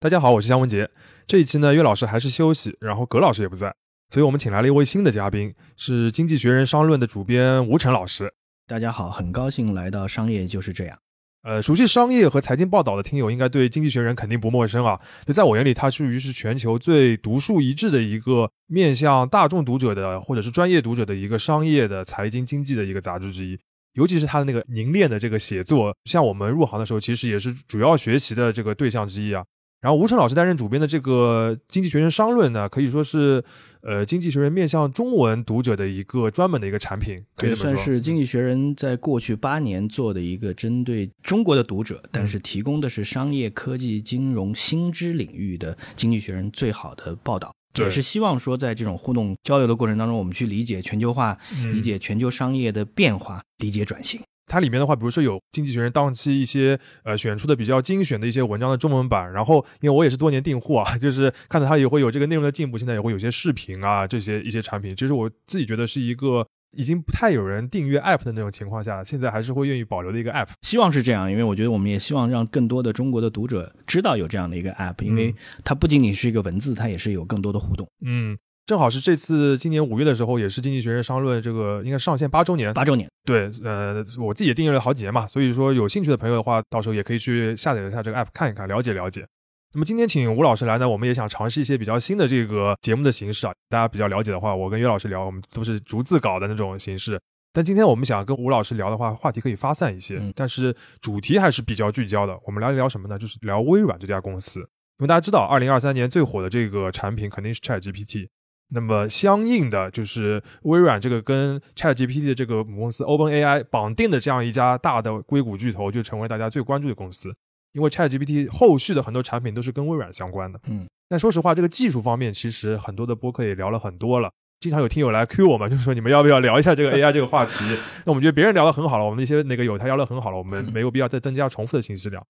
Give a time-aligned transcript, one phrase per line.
[0.00, 0.88] 大家好，我是姜文杰。
[1.26, 3.74] 这一期呢，岳老师还是休息，然后葛老师也不在，
[4.10, 8.32] 所以我们请来了一位新的嘉宾，是《经济学人》商论的主编吴晨老师。
[8.68, 10.96] 大家好，很高兴来到《商业就是这样》。
[11.42, 15.00] 呃，熟悉商业和财经报道的听友应该对《经济学人》肯定不陌生啊。
[15.26, 23.58] 就在我眼里，它属于是全球最独树一帜的一个面向大众读者的，或者是专业读者的一个商业的财经经济的一个杂志之一。
[23.94, 29.44] 尤其是他的那个凝练的这个写作，像我们入行的时候，其实也是主要学习的这个对象之一啊。
[29.80, 33.44] 然后吴晨老师担任主编的这个《经济学人商论》呢，可以说是，
[33.82, 51.38] 呃，《经济学人》面向中文读者的一个专门的一个产品，可以算是《经济学人》在过去八年做的一个针对中国的读者，但是提供的是商业、科技、金融、新知领域的《经济学人》最好的报道，也是希望说在这种互动交流的过程当中，我们去理解全球化，
[51.72, 54.20] 理解全球商业的变化，理解转型。
[54.48, 70.48] 它里面的话，比如说有《经济学人》当期一些呃选出的比较精选的一些文章的中文版，然后因为我也是多年订户啊，就是看到它也会有这个内容的进步，现在也会有些视频啊这些一些产品，其实我自己觉得是一个已经不太有人订阅 App 的那种情况下，现在还是会愿意保留的一个 App。
[70.62, 77.88] 希望是这样，因为我觉得我们也希望让更多的中国的读者知道有这样的一个 App，因为它不仅仅是一个文字，它也是有更多的互动。
[78.04, 78.36] 嗯。
[78.68, 82.70] 正好是这次今年五月的时候，也是《经济学人》商论这个应该上线八周年。
[82.74, 89.26] 八周年，对，呃，我自己也订阅了好几年嘛，所以说有兴趣的朋友的话，到时候也可以去下载一下这个 app 看一看，了解了解。
[89.72, 93.54] 那么今天请吴老师来呢，我们也想尝试一些比较新的这个节目的形式啊。
[93.70, 97.18] 大家比较了解的话，我跟岳老师聊，我们都是逐字稿的那种形式。
[97.54, 102.38] 但今天我们想跟吴老师聊的话，话题可以发散一些，但是主题还是比较聚焦的。
[102.44, 103.18] 我们聊一聊什么呢？
[103.18, 108.28] 就是聊微软这家公司，因为大家知道，二零二三年最火的这个产品肯定是 Chat GPT。
[108.70, 117.34] 那么相应的就是微软这个跟 ChatGPT 的这个母公司 OpenAI 绑定的这样一家大的硅谷巨头，就成为大家最关注的公司。
[117.72, 120.60] 因为 ChatGPT 后续的很多产品都是跟微软相关的。
[120.66, 124.30] 嗯，但说实话，这个技术方面其实很多的播客也聊了很多了。
[124.60, 127.64] 经常有听友来 Q 我们，就是说你们要不要聊一下这个 AI 这个话题？
[128.04, 132.22] 那我们觉得别人聊得很好了，我们一些那个有台聊得很好了，我们没有必要再增加重复的信息聊。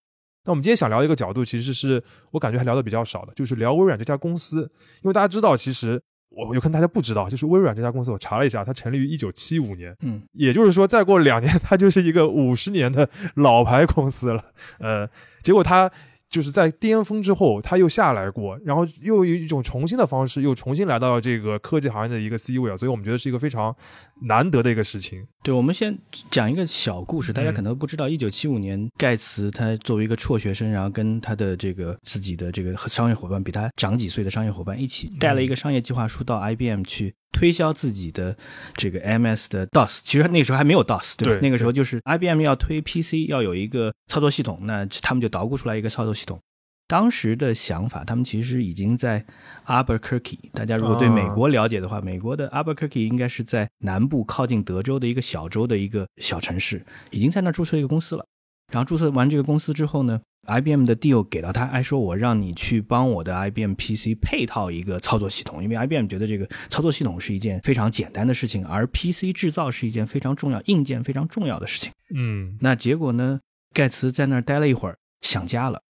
[0.44, 4.70] 那我们今天想聊一个角度，其实是我感觉还聊得比较少的，就是聊微软这家公司。
[5.02, 6.00] 因为大家知道，其实。
[6.46, 14.42] 我有可能大家不知道，就是微软这家公司，我查了一下，它成立于一九七五年，嗯，也就是说，再过两年， 它就是一个五十年的老牌公司了，
[14.78, 15.08] 呃，
[15.42, 15.90] 结果它。
[16.30, 23.74] 就是在巅峰之后，它又下来过，然后又以一种重新的方式，又重新来到这个科技行业的一个 C 位啊，所以我们觉得是一个非常
[24.22, 25.26] 难得的一个事情。
[25.42, 25.96] 对，我们先
[26.30, 37.14] 讲一个小故事，大家可能不知道，一九七五年，盖茨他作为一个辍学生，然后跟他的这个自己的这个商业伙伴，比他长几岁的商业伙伴一起带了一个商业计划书到 IBM 去。
[37.30, 38.34] 推销自己的
[38.74, 41.40] 这个 MS 的 DOS，其实那个时候还没有 DOS，对吧？
[41.42, 46.40] 那个时候就是 IBM 要推 PC，要有一个操作系统，那他们就捣鼓出来一个操作系统。
[46.88, 49.22] 当时的想法，他们其实已经在
[49.66, 50.38] Albuquerque。
[50.54, 58.24] 大家如果对美国了解的话，美国的 Albuquerque 应该是在南部靠近德州的一个小州的一个小城市，已经在那注册一个公司了。
[58.72, 71.92] 然后注册完这个公司之后呢？IBM 的 deal 给到他，还说我让你去帮我的 IBM PC 配套一个操作系统，因为 IBM 觉得这个操作系统是一件非常简单的事情，而 PC 制造是一件非常重要、硬件非常重要的事情。
[72.14, 73.40] 嗯，那结果呢？
[73.74, 75.80] 盖茨在那儿待了一会儿，想家了，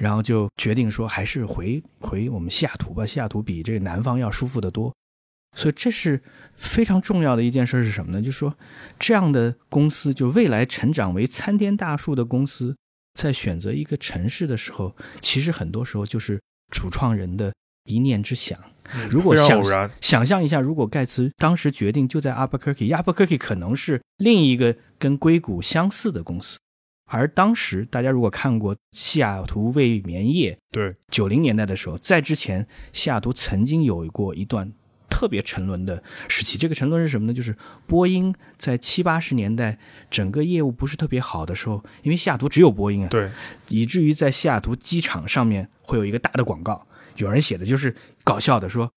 [0.00, 3.04] 然后就决定说，还是回回我们西雅图吧。
[3.06, 4.94] 西雅图比这个南方要舒服得多。
[5.56, 6.20] 所以这是
[6.56, 8.20] 非常重要的一件事是什么呢？
[8.20, 8.56] 就是说，
[8.98, 12.76] 这样的公司就未来成长为参天大树的公司。
[13.14, 17.54] 在选择一个城市的时候，其实很多时候就是主创人的
[17.84, 18.58] 一念之想。
[19.08, 19.62] 如果想
[20.00, 26.58] 想象一下，如果盖茨当时决定就在 Albuquerque，Albuquerque 可能是另一个跟硅谷相似的公司。
[27.06, 34.72] 而当时大家如果看过西雅图未眠夜，对九零年代的时候，在之前西雅图曾经有过一段。
[35.10, 37.32] 特别沉沦的时期，这个沉沦是什么呢？
[37.32, 37.56] 就是
[37.86, 39.78] 波音在七八十年代
[40.10, 43.30] 整个业务不是特别好的时候，因为西雅图只有波音啊，对，
[43.68, 46.84] 以至于在西雅图机场上面会有一个大的广告，
[47.18, 48.90] 有人写的就是搞笑的，说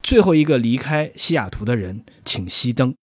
[0.00, 2.94] 最后一个离开西雅图的人请熄灯，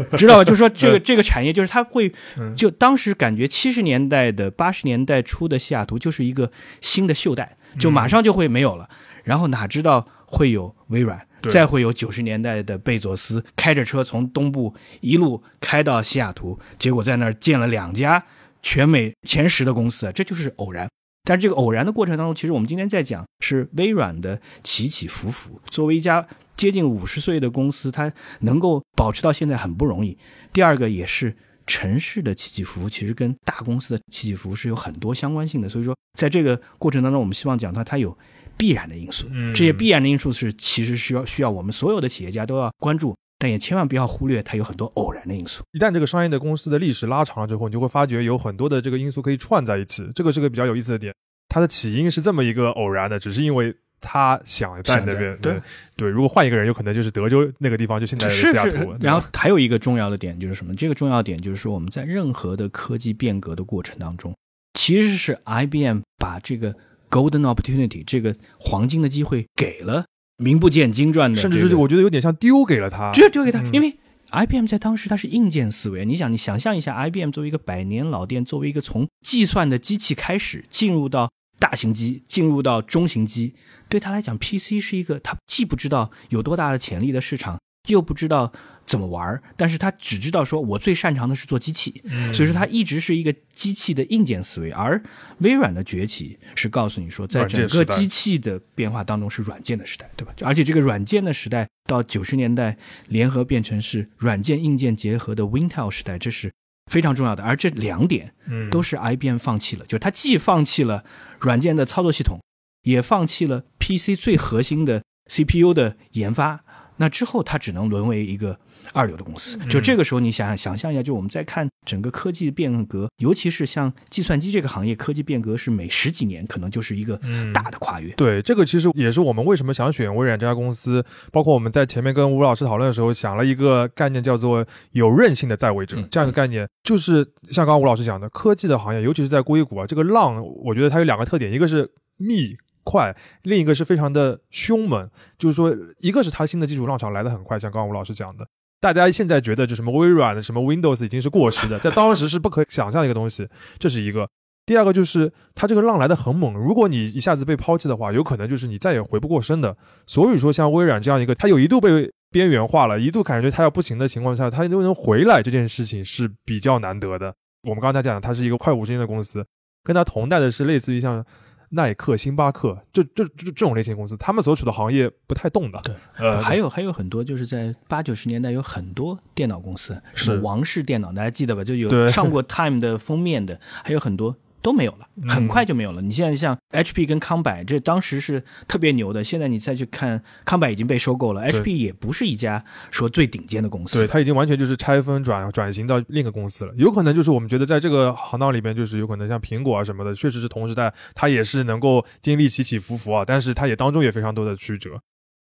[0.16, 0.44] 知道吧？
[0.44, 2.12] 就是说这个这个产业就是它会，
[2.56, 6.50] 就当时感觉七十年代的八十年代初的西雅图就是一个
[6.80, 8.88] 新的袖带，就马上就会没有了，
[9.24, 11.20] 然后哪知道会有微软。
[11.48, 18.20] 再会有九十年代的贝佐斯开着车从东部一路开到西雅图，结果在那儿建了两家
[18.60, 20.88] 全美前十的公司，这就是偶然。
[21.22, 25.60] 但是这个偶然的过程当中，其实我们今天在讲是微软的起起伏伏。
[25.70, 26.26] 作为一家
[26.58, 30.18] 接近五十岁的公司，它能够保持到现在很不容易。
[30.52, 31.34] 第二个也是
[31.66, 35.68] 城市的起起伏伏其实跟大公司的起起伏伏是有很多相关性的。
[35.68, 38.16] 所以说，在这个过程当中，我们希望讲它它有
[38.56, 45.62] 必然的因素，嗯这些必然的因素是其实需要需要我们所有的企业家都要关注，但也千万不要忽略它有很多偶然的因素。
[45.70, 51.14] 一旦这个商业的公司的历史拉长了之后，你就会发觉有很多的这个因素可以串在一起，这个是个比较有意思的点。
[51.48, 55.36] 它的起因是这么一个偶然的，只是因为他想在那边。
[55.40, 55.60] 对
[55.96, 60.74] 对，如果换一个人，有可能就是德州那个地方，就现在的西是是雅图。，然后还有一个重要的点就是什么？
[60.74, 64.34] 这个重要点就是说，我们在任何的科技变革的过程当中，
[64.74, 66.74] 其实是 IBM 把这个
[67.10, 70.04] golden opportunity 这个黄金的机会给了
[70.36, 73.10] 名不见经传的、甚至是我觉得有点像丢给了他。
[73.12, 73.96] 这丢给他，嗯因为
[74.30, 76.04] IBM 在当时它是硬件思维。
[76.04, 83.54] 你想，你想象一下，IBM 作为一个百年老店，作为一个从计算的机器开始进入到大型机，进入到中型机，
[83.88, 87.58] 对他来讲，PC 是一个他既不知道有多大的潜力的市场，
[87.88, 88.52] 又不知道
[88.86, 92.32] 怎么玩儿，但是他只知道说我最擅长的是做机器，嗯。
[92.32, 95.02] 所以说他一直是一个机器的硬件思维，而
[95.38, 100.32] 微软的崛起是告诉你说，在整个机器的变化当中是软件的时代，对吧？
[100.42, 102.76] 而且这个软件的时代到九十年代
[103.08, 106.52] 联合变成是软件硬件结合的 Wintel 时代，这是
[106.90, 107.42] 非常重要的。
[107.42, 111.04] 而这两点嗯，都是 IBM 放弃了，就是他既放弃了
[111.40, 112.38] 软件的操作系统，
[112.82, 116.64] 也放弃了 PC 最核心的 CPU 的研发。
[116.96, 118.58] 那之后，它只能沦为一个
[118.92, 119.56] 二流的公司。
[119.68, 128.12] 就这个时候，你想想想象一下，就我们在看整个科技变革，尤其是像计算机这个行业，科技变革是每十几年可能就是一个嗯大的跨越。
[128.12, 131.02] 对，这个其实也是我们为什么想选微软这家公司。
[131.32, 135.96] 包括我们在前面跟吴老师讨论的时候，想了一个概念，叫做有韧性的在位者。
[135.98, 142.56] 嗯这样一个概念，就是像刚刚吴老师讲的，科技的行业，尤其是在硅谷啊，这个浪，我觉得它有两个特点，一个是密。
[142.84, 148.46] 快，另一个是非常的凶猛，就是说，一个是它新的技术浪潮来得很快，像刚刚吴老师讲的，
[148.80, 153.48] 大家现在觉得就什么微软的什么 Windows 已经是过时的，在当时是不可想象的一个东西，
[153.78, 154.28] 这是一个。
[154.66, 159.74] 第二个就是它这个浪来得很猛，如果你一下子被抛弃的话，有可能就是你再也回不过身的。
[160.06, 167.34] 所以说，像微软这样一个，它有一度被边缘化了，一度感觉它要不行的情况下，它又能回来，这件事情是比较难得的。
[167.62, 169.42] 我们刚才讲，它是一个快五十年的公司，
[169.82, 171.24] 跟它同代的是类似于像
[171.70, 175.80] 耐克、星巴克，这这这这种类型的公司，他们所处的行业不太动的。
[175.82, 181.62] 对，呃，还有还有很多，就是在八九十年代有很多电脑公司，什么是王室电脑，大家记得吧？
[181.62, 186.02] 就有上过 Time 的封面的，还有很多都没有了，嗯很快就没有了。
[186.02, 194.00] 你现在像 HP 跟康柏，这当时是特别牛的，现在你再去看，康柏已经被收购了，HP 也不是一家说最顶尖的公司。
[194.00, 196.72] 对，它已经完全就是拆分转转型到另一个公司了。
[196.76, 205.00] 有可能就是我们觉得在这个行当里边，就是有可能像苹果啊什么的，确实是同时代，它也是能够经历起起伏伏啊，但是它也当中也非常多的曲折。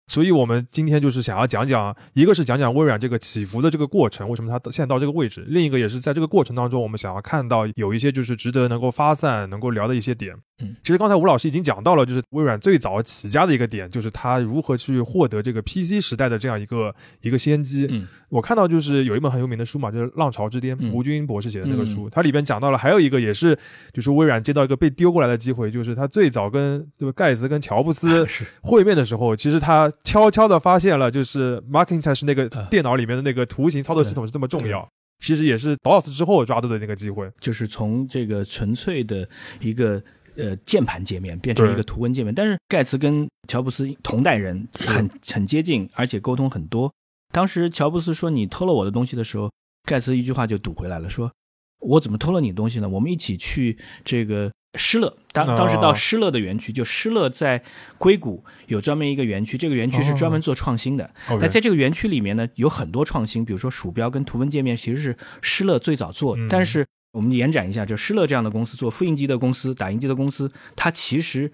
[0.08, 10.36] 所以我们今天就是想要讲讲，一个是讲讲微软这个起伏的这个过程，为什么它现在到这个位置；另一个也是在这个过程当中，我们想要看到有一些就是值得能够发散、能够聊的一些点。
[10.62, 17.88] 嗯，其实刚才吴老师已经讲到了，就是微软最早起家的一个点，就是它如何去获得这个 PC 时代的这样一个一个先机。
[17.92, 20.92] 嗯，我看到就是有一本很有名的书嘛，就是《浪潮之巅》，嗯。
[20.94, 23.58] 吴军博士写的那个书，它里边讲到了还有一个也是，
[23.92, 28.26] 就是微软接到一个被丢过来的机会，就是他最早跟这个盖茨跟乔布斯
[28.62, 32.68] 会面的时候，其实他悄悄的发现了，就是 Macintosh 那个啊。
[32.72, 34.88] 电脑里面的那个图形操作系统是这么重要。
[35.20, 37.30] 其实也是 DOS 之后抓住的那个机会。
[37.40, 39.28] 就是从这个纯粹的
[39.62, 40.02] 一个
[40.38, 42.34] 呃键盘界面变成一个图文界面。
[42.34, 46.92] 但是盖茨跟乔布斯同代人，是很很接近，而且沟通很多。
[47.32, 49.52] 当时乔布斯说你偷了我的东西的时候，
[49.84, 51.32] 盖茨一句话就堵回来了，说
[51.80, 52.88] 我怎么偷了你的东西呢？
[52.90, 54.52] 我们一起去这个。
[54.78, 57.64] 施乐当哦当时到施乐的园区，就施乐在
[57.98, 61.10] 硅谷有专门一个园区，这个园区是专门做创新的。
[61.30, 66.36] 那在这个园区里面呢，有很多创新，比如说鼠标跟图文界面，其实是施乐最早做。
[66.36, 66.86] 嗯但是
[67.16, 71.50] 我们延展一下，就施乐这样的公司，做复印机的公司、打印机的公司，它其实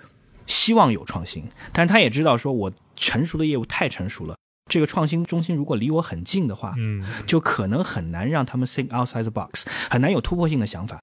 [0.48, 4.36] 希望有创新，但是他也知道说，我成熟的业务太成熟了，
[4.70, 11.00] 这个创新中心如果离我很近的话，嗯，就可能很难让他们 think outside the box，很难有突破性的想法。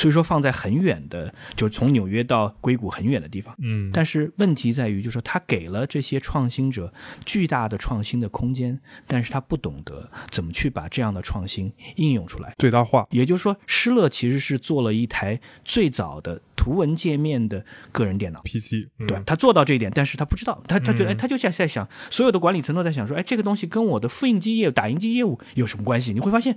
[0.00, 3.54] 所以说放在很远的，就是从纽约到硅谷很远的地方。
[3.58, 6.90] 嗯，但是问题在于，就是说他给了这些创新者
[7.26, 12.54] 巨大的创新的空间，但是他不懂得怎么去把这样的创新应用出来。
[12.58, 13.06] 最大化。
[13.10, 18.40] 也就是说，施乐其实是做了一台最早的图文界面的个人电脑。
[18.42, 26.14] PC，嗯对他做到这一点，但是他不知道，他他觉得，他就像在想，所有的管理层都在想说，哎，这个东西跟我的复印机业务、打印机业务有什么关系？
[26.14, 26.56] 你会发现，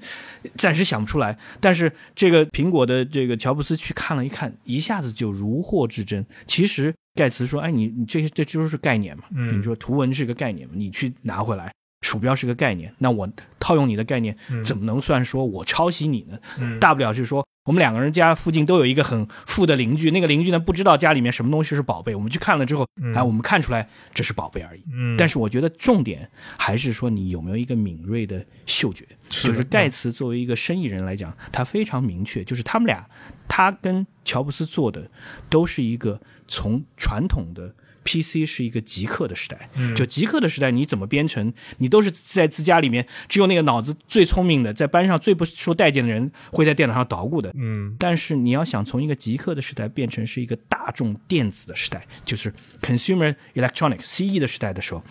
[0.56, 1.38] 暂时想不出来。
[1.60, 6.26] 但是这个苹果的这个乔布斯去看了一看，一下子就如获至真。
[6.46, 11.74] 其实盖茨说，哎，你你这些这就是概念嘛，嗯你说图文是个概念嘛，你去拿回来。
[12.04, 13.28] 鼠标是个概念，那我
[13.60, 16.78] 套用你的概念，怎么能算说我抄袭你呢？
[16.80, 24.84] 大不了就是说，我们两个人家附近都有一个很富的邻居，那个邻居呢不知道家里面什么东西是宝贝，我们去看了之后，哎，我们看出来这是宝贝而已。
[24.94, 33.08] 嗯，但是我觉得重点还是说你有没有一个敏锐的嗅觉，就是盖茨作为一个生意人来讲，他非常明确，就是他们俩，
[33.48, 35.10] 他跟乔布斯做的
[35.50, 36.20] 都是一个
[36.50, 37.74] 从传统的。
[38.04, 47.52] PC 是一个极客的时代，就极客的时代，你怎么编程，你都是在自家里面，只有那个脑子最聪明的，在班上最不受待见的人会在电脑上捣鼓的。
[47.56, 55.04] 嗯，但是你要想从一个极客的时代变成是一个大众电子的时代，就是 consumer electronics CE 的时代的时候，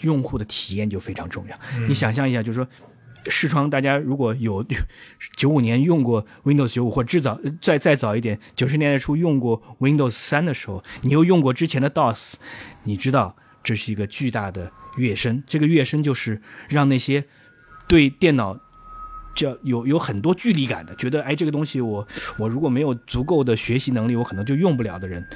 [0.00, 1.58] 用户的体验就非常重要。
[1.86, 2.68] 你想象一下，就是说。
[3.26, 4.64] 视窗，大家如果有
[5.36, 12.34] 九五年用过 Windows 九五，或者至早再再早一点，九十年代初用过 Windows 三的时候，你又用过之前的 DOS，
[12.84, 15.42] 你知道这是一个巨大的跃升。
[15.46, 17.24] 这个跃升就是让那些
[17.86, 18.58] 对电脑
[19.34, 22.06] 叫有有很多距离感的，觉得哎这个东西我
[22.38, 25.26] 我如果没有足够的学习能力，我可能就用不了的人。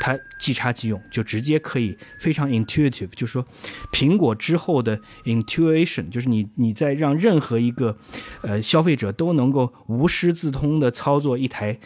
[0.00, 3.46] 它即插即用，就直接可以非常 intuitive，就是说，
[3.92, 7.96] 苹果之后的 intuition，就是你你在让任何一个
[8.42, 11.78] 呃消费者都能够无师自通的操作一台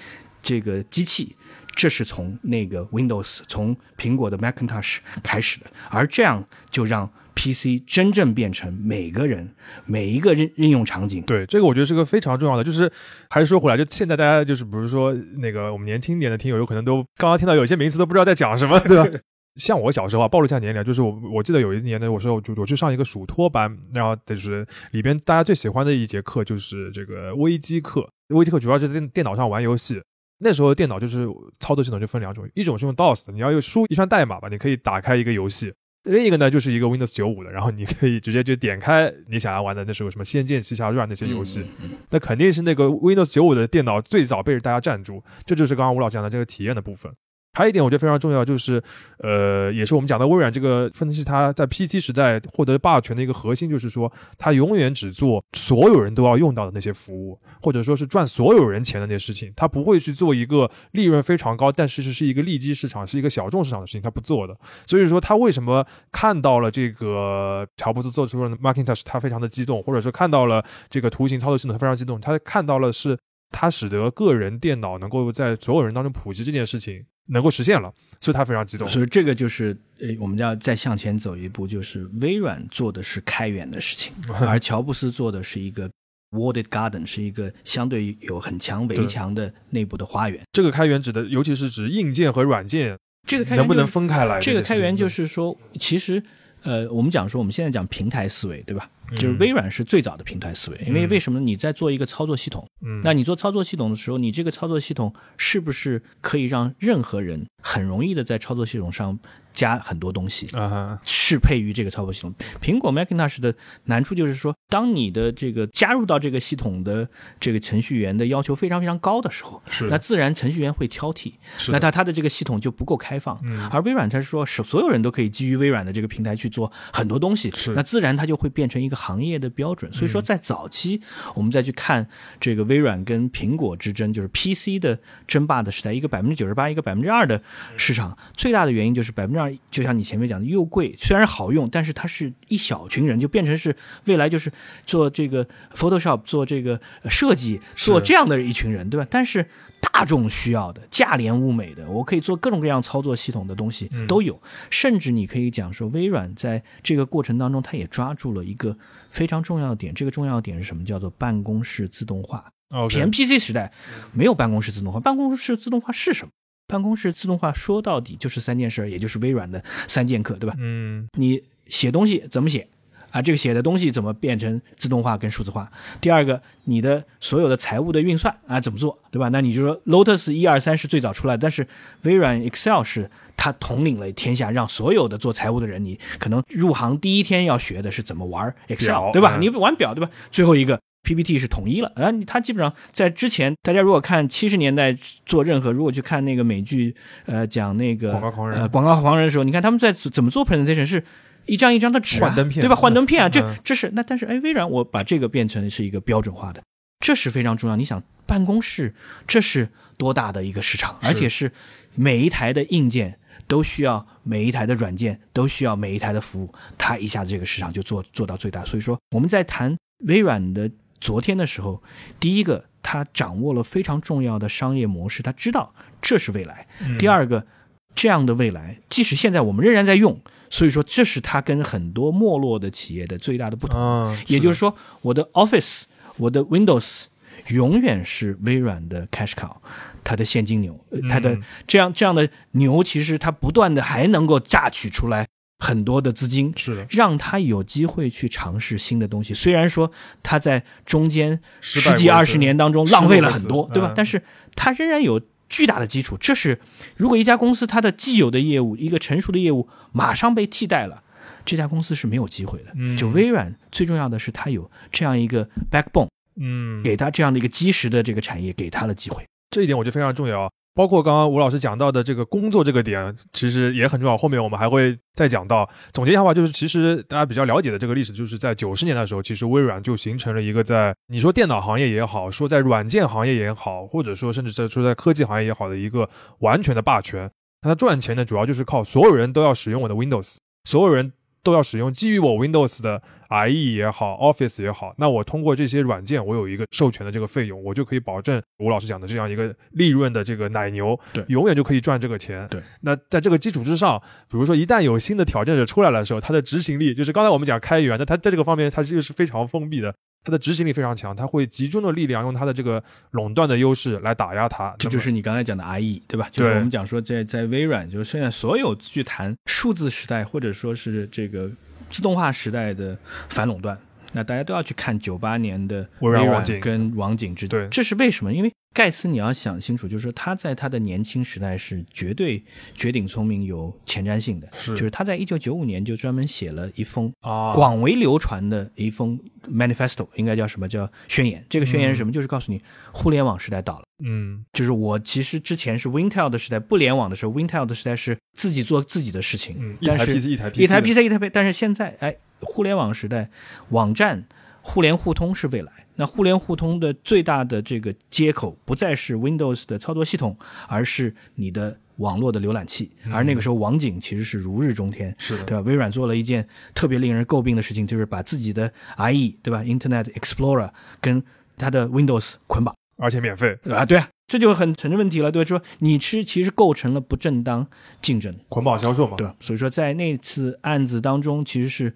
[0.43, 1.37] 这个机器，
[1.75, 7.11] 这是从那个 Windows 从苹果的 Macintosh 开始的，而这样就让。
[7.39, 9.49] PC 真正变成每个人
[9.87, 12.65] 每一个应应用场景，对这个我觉得是个非常重要的。
[12.65, 12.91] 就是
[13.31, 19.19] 还是说回来，就现在大家就是比如说那个我们年轻点的听友，有可能都刚刚听到有些名词都不知道在讲什么，对吧？
[19.55, 28.09] 像我小时候啊，暴露一下年龄，就是我我记得有一年的，我说就我去上一个数托班，然后就是里边大家最喜欢的一节课就是这个微机课。
[28.29, 30.03] 微机课主要是在电脑上玩游戏。
[30.41, 31.27] 那时候电脑就是
[31.59, 35.73] 操作系统就分两种，一种是用 DOS 的，你要用输一串代码吧，你可以打开一个游戏。
[36.05, 41.65] 另一个呢，就是一个 Windows 九五的，然后你可以直接就点开你想要玩的那时候什么《仙剑奇侠传》那些游戏，
[42.11, 47.13] 那肯定是那个 Windows 九五的电脑最早被大家占住，这就是刚刚吴老师讲的这个体验的部分。
[47.59, 48.81] 还有一点，我觉得非常重要，就是，
[49.19, 64.57] 呃，也是我们讲的微软这个分析，它在 PC 时代获得霸权的一个核心，就是说，它永远只做所有人都要用到的那些服务，或者说是赚所有人钱的那些事情，它不会去做一个利润非常高，但是是是一个利基市场，是一个小众市场的事情，它不做的。
[64.87, 73.19] 所以说，他为什么看到了这个乔布斯做出了 Macintosh，他非常的激动，或者说看到了这个图形操作系统，他非常激动，他看到了是。
[73.51, 78.89] 它使得个人电脑能够在所有人当中普及这件事情能够实现了，所以他非常激动。
[78.89, 85.89] 所以这个就是呃，我们要再向前走一步，就是微软做的是开源的事情， 而乔布斯做的是一个
[86.31, 90.43] walled garden，是一个相对有很强围墙的内部的花园。
[90.53, 94.41] 这个开源指的，尤其是指硬件和软件，这个开源能不能分开来？
[94.41, 96.23] 这个开源就是说，其实
[96.63, 98.91] 呃，我们讲说我们现在讲平台思维，对吧？
[99.17, 102.69] 就是微软是最早的平台思维，因为为什么你在做一个操作系统？
[102.83, 109.19] 嗯，那你做操作系统的时候，你这个操作系统是不是可以让任何人很容易的在操作系统上？
[109.59, 112.33] 加很多东西啊，适配于这个操作系统。
[112.63, 113.53] 苹果 Macintosh 的
[113.87, 117.09] 难处就是说，当你的这个加入到这个系统的
[117.41, 121.33] 这个程序员的要求非常非常高的时候，是那自然程序员会挑剔，
[121.71, 123.37] 那他他的这个系统就不够开放。
[123.73, 129.93] 而微软它是说，是所有人都可以基于微软的这个平台去做很多东西，是那自然它就会变成一个行业的标准。
[129.93, 131.03] 所以说，在早期
[131.35, 132.07] 我们再去看
[132.39, 137.43] 这个微软跟苹果之争，就是 PC 的争霸的时代，一个百分之九十八，一个百分之二的
[137.77, 139.48] 市场，最大的原因就是百分之二。
[139.71, 143.75] 就像你前面讲的，又贵，虽然好用，但是它是一小群人，就变成是
[144.07, 144.53] 未来就是
[144.85, 149.07] 做这个 Photoshop 做这个设计做这样的一群人，对吧？
[149.11, 149.47] 但是
[149.81, 154.41] 大众需要的价廉物美的，我可以做各种各样操作系统的东西都有，
[154.71, 158.77] 甚至你可以讲说，微软在这个过程当中，它也抓住了一个
[159.11, 160.85] 非常重要的点，这个重要点是什么？
[160.85, 162.53] 叫做办公室自动化。
[162.91, 163.73] 前 PC 时代
[164.13, 166.31] 没有办公室自动化，办公室自动化是什么？
[166.69, 170.55] 办公室自动化说到底就是三件事，也就是微软的三剑客，对吧？
[170.59, 172.69] 嗯，你写东西怎么写
[173.11, 173.23] 啊？
[173.23, 175.71] 这个写的东西怎么变成自动化跟数字化？
[175.99, 179.31] 第二个，你的所有的财务的运算啊怎么做，对吧？
[179.31, 181.67] 那你就说 Lotus 一二三是最早出来，但是
[182.03, 189.39] 微软 Excel 是它统领了天下，让所有的做财务的人，你可能入行第一天要学的是怎么玩 Excel，对吧？
[189.41, 190.11] 你玩表，对吧？
[190.31, 190.79] 最后一个。
[191.03, 196.95] PPT 是统一了，啊，它基本上在之前，大家如果看七十年代做任何，如果去看那个美剧，
[197.27, 201.03] 呃，讲那个广告狂人，呃，广告狂人的时候，你看他们在怎么做 presentation，是
[201.47, 202.77] 一张一张的纸，幻灯片，对吧？
[202.77, 206.63] 幻灯片啊，这这是那，但是哎，微软我把这个变成是一个标准化的，
[207.01, 207.77] 这是非常重要。
[207.77, 208.95] 你想办公室，
[209.27, 211.51] 这是多大的一个市场，而且是
[211.95, 213.19] 每一台的硬件。
[213.47, 218.63] 都需要每一台的软件，都需要每一台的服务，它一下子这个市场就做做到最大。
[218.63, 221.83] 所以说，我们在谈微软的昨天的时候，
[222.19, 226.67] 第一个，他掌握了非常重要的商业模式，他知道这是未来；
[226.99, 227.47] 第二个，
[227.95, 233.79] 这样的未来，即使现在我们仍然在用，所以说这是他跟很多没落的企业的最大的不同。
[233.79, 235.83] 嗯，也就是说，我的 Office，
[236.17, 237.05] 我的 Windows。
[237.51, 239.57] 永远是微软的 cash cow，
[240.05, 240.79] 它的现金牛，
[241.09, 245.27] 它的这样这样的牛，其实它不断的还能够榨取出来
[245.59, 249.35] 很多的资金，是的，让他有机会去尝试新的东西。
[249.35, 249.91] 虽然说
[250.23, 253.93] 他在中间十几二十年当中浪费了很多，对吧？
[253.95, 254.23] 但是
[254.55, 256.17] 他仍然有巨大的基础。
[256.19, 256.61] 这是
[256.97, 261.03] 如果一家公司它的既有的业务，一个成熟的业务马上被替代了，
[261.45, 262.97] 这家公司是没有机会的。
[262.97, 266.09] 就微软最重要的是它有这样一个 backbone。
[266.41, 270.49] 嗯，给他这样的一个基石的这个产业，给他了机会，这一点我觉得非常重要。
[270.79, 274.17] 包括刚刚吴老师讲到的这个工作这个点，其实也很重要。
[274.17, 275.69] 后面我们还会再讲到。
[275.93, 286.09] 总结一下话，就是其实大家比较了解的这个历史，就是在九十年代的时候，其实微软就形成了一个在你说电脑行业也好，说在软件行业也好，或者说甚至在说在科技行业也好的一个
[286.39, 287.29] 完全的霸权。
[287.61, 291.13] 它赚钱呢，主要就是靠所有人都要使用我的 Windows，所有人。
[291.43, 302.47] 都要使用基于我 Windows 的 IE 也好，Office 也好，那我通过这些软件，我有一个授权的这个费用，我就可以保证吴老师讲的这样一个利润的这个奶牛，对，永远就可以赚这个钱。
[302.49, 309.95] 对，那在这个基础之上，比如说一旦有新的挑战者出来的时候，它的执行力就是刚才我们讲开源，那它在这个方面它就是非常封闭的。
[310.25, 312.83] 它的执行力非常强，他会集中的力量用他的这个
[313.13, 314.75] 垄断的优势来打压它。
[314.79, 316.29] 这就是你刚才讲的 IE，对吧？
[316.31, 321.51] 就是我们讲说在在微软，就是现在所有去谈数字时代或者说是这个
[321.89, 322.99] 自动化时代的
[323.29, 323.79] 反垄断。
[324.13, 328.33] 那大家都要去看九八年的微软跟网景之对，这是为什么？
[328.33, 332.43] 因为盖茨你要想清楚，就是说他在他的年轻时代是绝对
[332.75, 334.49] 绝顶聪明、有前瞻性的。
[334.53, 339.19] 是，就是他在一九九五年就专门写了一封啊广为流传的一封
[339.51, 341.45] manifesto，应该叫什么叫宣言？
[341.49, 342.13] 这个宣言是什么？
[342.13, 342.63] 就是告诉你
[342.93, 343.85] 互联网时代到了。
[344.05, 349.57] 嗯，就是我其实之前是 Wintel 的时代，不联网的时候，Wintel 的时代是自己做自己的事情。
[349.59, 352.17] 嗯，一台 PC 一台 PC 一台 PC 一台 PC，但是现在哎。
[352.41, 353.31] 互联网时代，
[353.71, 354.25] 网站
[354.61, 355.73] 互联互通是未来。
[355.97, 360.37] 那互联互通的最大的这个接口，不再是 Windows 的操作系统，
[360.69, 362.93] 而是你的网络的浏览器。
[363.11, 365.63] 而那个时候，网景其实是如日中天，是的，对吧？
[365.63, 371.21] 微软做了一件特别令人诟病的事情，就是把自己的 IE，对吧？Internet Explorer 跟
[371.57, 375.49] 它的 Windows 捆绑，而且免费啊，对啊，这就很成问题了，对吧？
[375.49, 377.67] 说你吃其实构成了不正当
[378.01, 379.35] 竞争，捆绑销售嘛，对吧？
[379.41, 381.93] 所以说，在那次案子当中，其实是。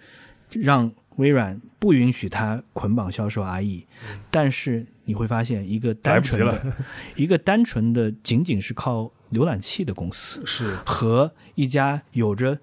[0.53, 3.85] 让微软不允许它捆绑销售 IE，
[4.31, 6.75] 但是你会发现一个单纯的、
[7.17, 12.59] 一个单纯的仅仅是靠浏览器的公司，是和一家有着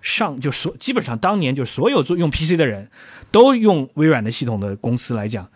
[0.00, 2.90] 上就所基本上当年就所有做用 PC 的人
[3.30, 5.48] 都用微软的系统的公司来讲。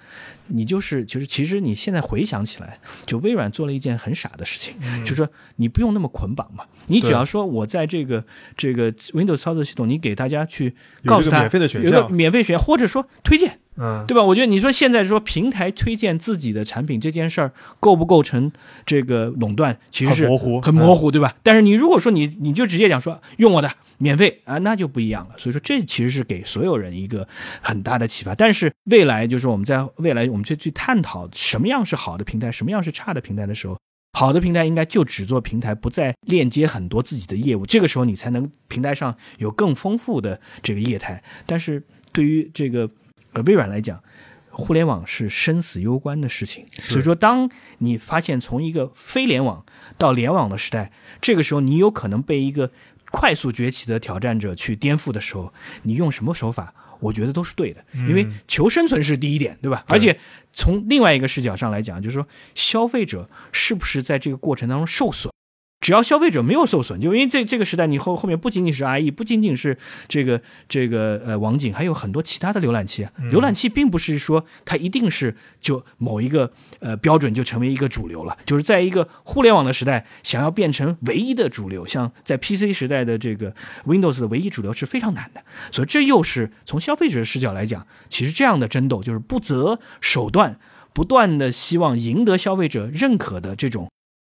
[0.48, 8.24] 你就是，其实其实你现在回想起来，就微软做了一件很傻的事情，就是说你不用那么捆绑嘛，你只要说我在这个
[8.56, 13.60] 这个 Windows 操作系统，你给大家去告诉他免费的选项，免费选或者说推荐。
[13.78, 14.22] 嗯，对吧？
[14.22, 18.50] 我觉得你说现在说平台推荐自己的产品这件事儿构不构成
[18.86, 21.36] 这个垄断，其实是很模糊，很模糊，对吧？
[21.42, 25.34] 但是你如果说你你就直接讲说用我的免费啊，那就不一样了。
[25.36, 27.28] 所以说这其实是给所有人一个
[27.60, 28.34] 很大的启发。
[28.34, 33.78] 但是未来就是我们在未来我们去去探讨什么样是好的平台，什么样是差的平台的时候，
[34.18, 37.66] 好的平台应该就只做平台，不再链接很多自己的业务。
[37.66, 41.22] 这个时候你才能平台上有更丰富的这个业态。
[41.44, 42.90] 但是对于这个。
[43.36, 44.02] 呃，微软来讲，
[44.48, 46.64] 互联网是生死攸关的事情。
[46.70, 49.62] 所以说，当你发现从一个非联网
[49.98, 52.70] 到联网的时代，这个时候你有可能被一个
[53.10, 57.84] 快速崛起的挑战者去颠覆的时候，你用什么手法，我觉得都是对的。
[57.92, 59.84] 因为求生存是第一点，对吧？
[59.88, 60.18] 而且
[60.54, 65.30] 从另外一个视角上来讲，就是说消费者是不是在这个过程当中受损？
[65.86, 73.12] 只要消费者没有受损，就因为这这个时代，你后后面不仅仅是 IE，不仅仅是这个这个呃网景，还有很多其他的浏览器啊。
[73.30, 85.44] 浏览器并不是说它一定是就某一个呃标准就成为一个主流了，就是在一个互联网的时代，想要变成唯一的主流，像在 PC 时代的这个 Windows 的唯一主流是非常难的。
[85.70, 90.58] 所以这又是从消费者的视角来讲，其实这样的争斗就是不择手段，
[90.92, 93.86] 不断的希望赢得消费者认可的这种。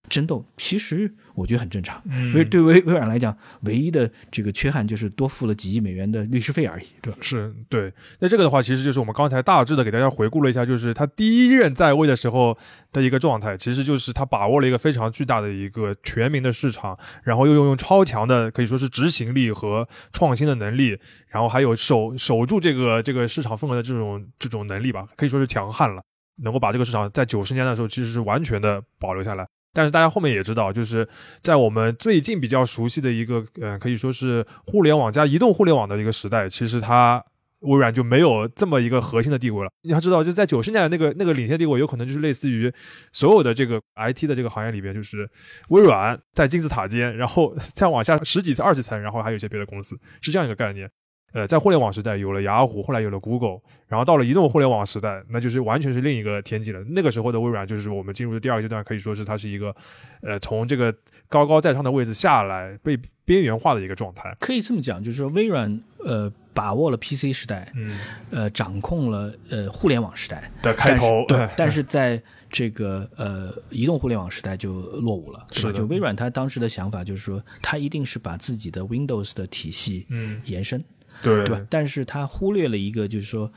[0.08, 2.00] 争斗，其实我觉得很正常。
[2.08, 7.18] 嗯所以对微微软来讲，唯一的这个缺憾就是多付了几亿美元的律师费而已，对吧？
[7.20, 12.56] 是对，那这个的话，其实就是我们刚才大致的给大家回顾了一下，就是他第一任在位的时候
[12.92, 26.02] 的一个状态，其实就是他把握了一个非常巨大的一个全民的市场，然后又用超强的可以说是执行力和创新的能力，然后还有守守住这个这个市场份额的这种这种能力吧，可以说是强悍了，
[26.42, 29.46] 能够把这个市场在九十年代的时候其实是完全的保留下来。
[29.76, 31.06] 但是大家后面也知道，就是
[31.42, 37.22] 在我们最近比较熟悉的一个，呃，可以说是互联网加移动互联网的一个时代，其实它
[37.60, 39.70] 微软就没有这么一个核心的地位了。
[39.82, 42.72] 你要知道，就在九十年代那个那个领先地位，有可能就是类似于
[43.12, 45.28] 所有的这个 IT 的这个行业里边，就是
[45.68, 50.90] 微软在金字塔尖，然后再往下十几层、二十层，然后还有一些别的公司，是这样一个概念。
[51.32, 56.82] 呃，在互联网时代有了雅虎，后来有了 Google，然后到了移动互联网时代，那就是完全是另一个天际了。
[56.88, 59.74] 那个时候的微软，就是我们进入的第二个阶段，可以说是它是一个，
[60.22, 60.94] 呃，从这个
[61.28, 64.34] 高高在上的位置下来，被边缘化的一个状态。
[64.40, 67.98] 可以这么讲，就是说微软呃把握了 PC 时代，嗯，
[68.30, 75.72] 呃掌控了呃互联网时代的开头，对，但是在这个呃移动互联网时代就落伍了，是吧？
[75.72, 80.82] 是就微软它当时的想法就是说，它一定是把自己的 Windows 的体系嗯，延伸，
[81.22, 81.66] 对对吧？
[81.70, 83.50] 但是他忽略了一个，就是说，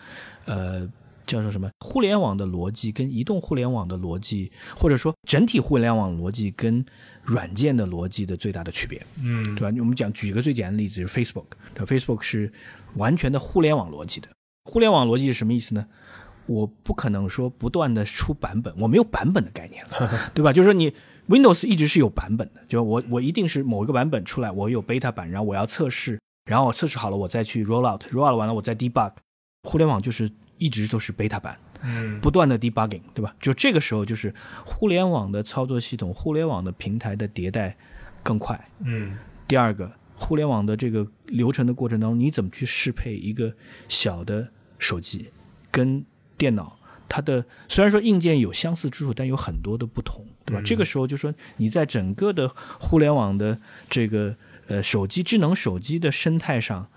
[0.46, 0.88] 呃，
[1.26, 1.70] 叫做什么？
[1.80, 6.84] 互联网的逻辑跟移动互联网的逻辑，或者说整体互联网逻辑跟
[7.24, 9.78] 软件的逻辑的最大的区别，嗯，对吧？
[9.80, 12.52] 我们讲举一个最简单的例子，就是 Facebook，对吧？Facebook 是
[12.96, 14.28] 完全的互联网逻辑的。
[14.66, 15.86] 互联网逻辑是什么意思呢？
[16.46, 20.52] 我不可能说不断的出版本，我没有版本的概念了， 对吧？
[20.52, 20.92] 就是说你
[21.28, 26.19] Windows 一直是有版本的，就我我一定是某一个版本出来，我有 beta 版，然后我要测试，
[26.50, 29.12] 然后我测试好了，我再去 roll out，roll out 完了我再 debug。
[29.64, 33.36] 互联网就是一直都是 beta 版，嗯，不断的 debugging，对吧？
[33.40, 34.34] 就这个时候就是
[34.66, 37.78] 互联网的操作系统、互联网的平台的迭代
[38.24, 38.60] 更快。
[38.80, 39.16] 嗯，
[39.48, 43.54] 第二个，互联网的这个流程的过程当中，你怎么去适配一个
[43.88, 44.48] 小的
[44.80, 45.30] 手机
[45.70, 46.04] 跟
[46.36, 46.80] 电脑？
[47.08, 50.62] 它的虽然说硬件有相似之处，但有很多的不同，对吧？
[50.62, 53.60] 嗯这个时候就说你在整个的互联网的
[53.90, 54.36] 这个
[54.70, 56.88] 呃手机智能手机的生态上，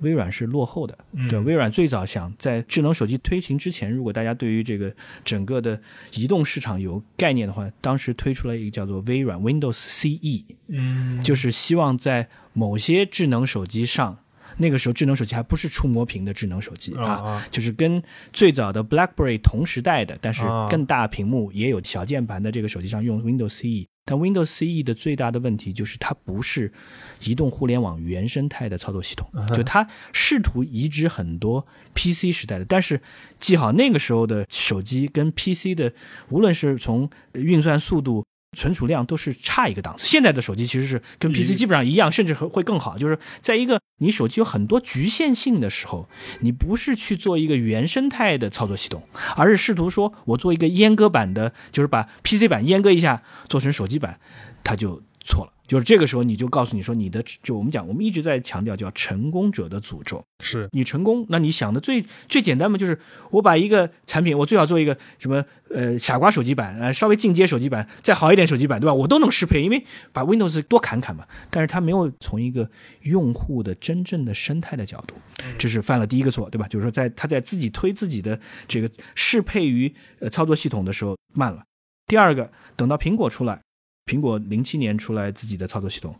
[0.00, 0.98] 微软是落后的。
[1.12, 4.92] 嗯对，微软最早想在智能手机推行之前，如果大家对于这个
[5.24, 5.80] 整个的
[6.14, 14.18] 移动市场有概念的话，当时推出了一个叫做微软 Windows CE，嗯，就是希望在某些智能手机上，
[14.58, 23.86] 那个时候智能手机还不是触摸屏的智能手机啊啊就是跟最早的 BlackBerry 同时代的，但是啊更大屏幕也有小键盘的这个手机上用 Windows CE。
[24.04, 26.72] 但 Windows CE 的最大的问题就是它不是
[27.20, 33.00] 移动互联网原生态的操作系统，就它试图移植很多 PC 时代的，但是
[33.38, 35.92] 记好那个时候的手机跟 PC 的，
[36.30, 38.24] 无论是从运算速度。
[38.56, 40.06] 存储量都是差一个档次。
[40.06, 42.98] 现在的手机其实是跟 PC 基本上一样，甚至会会更好。
[42.98, 46.08] 就是在一个你手机有很多局限性的时候，
[46.40, 49.02] 你不是去做一个原生态的操作系统，
[49.36, 54.20] 而是试图说我做一个阉割版的，就是把 PC 版阉割一下做成手机版，
[54.62, 55.52] 它就错了。
[55.66, 60.22] 就是这个时候你就告诉你说你的，就我们讲，我们一直在强调叫成功者的诅咒。
[60.40, 62.98] 是，你成功，那你想的最最简单嘛，就是
[63.30, 68.92] 我把一个产品，我最好做一个什么呃傻瓜手机版，呃稍微进阶手机版，再好一点手机版，对吧？
[68.92, 69.82] 我都能适配，因为
[70.12, 71.26] 把 Windows 多砍砍嘛。
[71.48, 72.68] 但是他没有从一个
[73.02, 75.14] 用户的真正的生态的角度，
[75.56, 76.68] 这是犯了第一个错，对吧？
[76.68, 81.62] 就是说在他在自己推自己的这个适配于呃操作系统的时候慢了。
[82.06, 83.62] 第二个，等到苹果出来，
[84.06, 86.14] 苹果零七年出来自己的操作系统，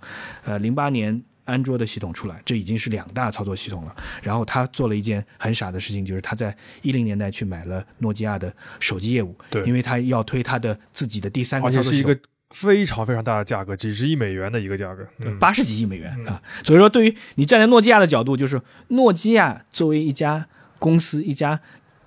[0.44, 1.22] 呃零八年。
[1.44, 3.96] 安卓的系统出来，这已经是两大操作系统了。
[4.22, 16.40] 然后他做了一件很傻的事情，就是他在一零年代去买了诺基亚的手机业务，对因为他要推他的自己的第三个而且操作系统，是一个非常非常大的价格，几十亿美元的一个价格，嗯，八十几亿美元啊。
[16.62, 20.46] 所以说，对于你站在诺基亚的角度，就是诺基亚作为一家
[20.78, 21.60] 公司，一家。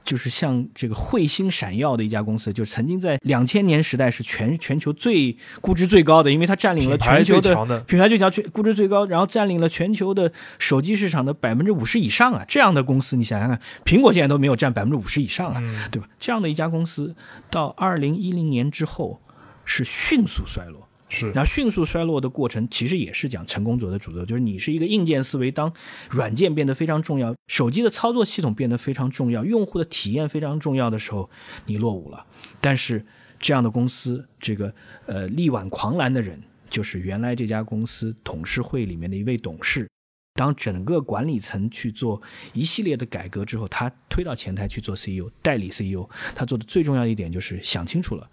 [0.05, 12.45] 就是像这个彗星闪耀的一家公司，就曾经在两千年时代是全全球最估值最高的，因为它占领了全球的最强的品牌最强，全估值最高，然后占领了全球的手机市场的百分之五十以上啊！
[12.47, 16.07] 这样的公司，你想想看，苹果现在都没有占百分之五十以上啊，嗯对吧？
[16.19, 17.15] 这样的一家公司，
[17.49, 19.19] 到二零一零年之后
[19.65, 20.84] 是迅速衰落。
[21.07, 25.71] 是，然后迅速衰落的过程，其实也是讲成功者的诅咒，就是你是一个硬件思维，当
[26.09, 31.29] 软件变得非常重要，手机的操作系统变得非常重要，用户的体验非常重要的时候，
[31.67, 32.25] 你落伍了。
[32.59, 33.05] 但是
[33.39, 34.73] 这样的公司，这个
[35.05, 36.41] 呃力挽狂澜的人，
[36.71, 39.87] 就是原来这家公司董事会里面的一位董事。
[40.33, 46.09] 当整个管理层去做一系列的改革之后，他推到前台去做 CEO，代理 CEO。
[46.33, 48.27] 他做的最重要的一点就是想清楚了，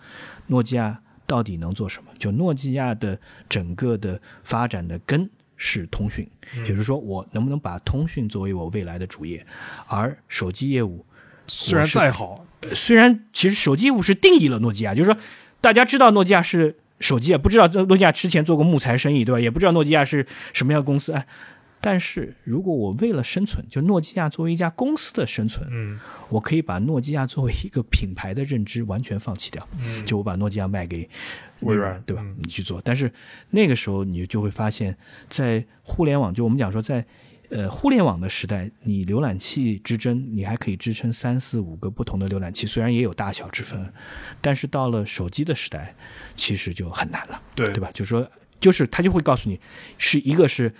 [0.46, 1.02] 诺基亚。
[1.33, 2.11] 到底能做什么？
[2.18, 3.18] 就诺基亚的
[3.49, 9.47] 整个的发展的根是通讯，也就是说，我能不能把通讯作为我未来的主业？
[9.87, 11.07] 而手机业务
[11.47, 15.18] 虽然再好，虽然其实手机业务是定义了诺基亚，就是说
[15.62, 19.40] 大家知道诺基亚是手机也，不知道诺基亚之前做过木材生意，对吧？
[19.40, 21.27] 也不知道诺基亚是什么样的公司，哎。
[21.83, 31.07] 但是如果我为了生存，就诺基亚作为一家公司的生存，嗯，我可以把诺基亚作为一个品牌的认知完全放弃掉，嗯就我把诺基亚卖给
[31.61, 32.37] 微软对吧嗯？
[32.38, 33.12] 你去做，但是
[33.51, 34.97] 那个时候你就会发现，
[35.29, 37.05] 在互联网，就我们讲说在。
[37.55, 43.92] 呃，互联网的时代，你浏览器之争，你还可以支撑三四五个不同的浏览器，虽然也有大小之分，
[44.40, 45.95] 但是到了手机的时代，
[46.35, 47.38] 其实就很难了。
[47.55, 47.90] 对对吧？
[47.92, 48.27] 就是说
[48.59, 49.61] 就是他就会告诉你，
[49.99, 50.75] 是一个是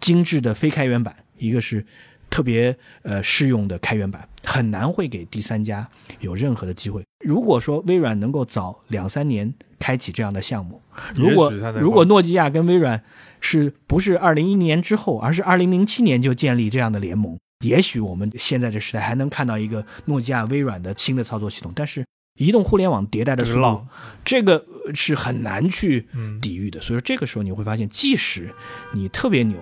[0.00, 1.84] 精致的非开源版，一个是
[2.30, 5.88] 特别呃适用的开源版，很难会给第三家
[6.20, 7.02] 有任何的机会。
[7.24, 10.80] 如果说微软能够早两三年开启这样的项目，
[11.14, 13.02] 如果如果诺基亚跟微软
[13.40, 21.72] 是不是二零一年之后，而是二零零七年就建立这样的联盟，也许我们现在这时代还能看到一个诺基亚、微软的新的操作系统。
[21.74, 22.04] 但是
[22.38, 23.86] 移动互联网迭代的速度
[24.24, 26.80] 这个是很难去嗯抵御的。
[26.80, 28.52] 所以说这个时候你会发现，即使
[28.92, 29.56] 你特别牛，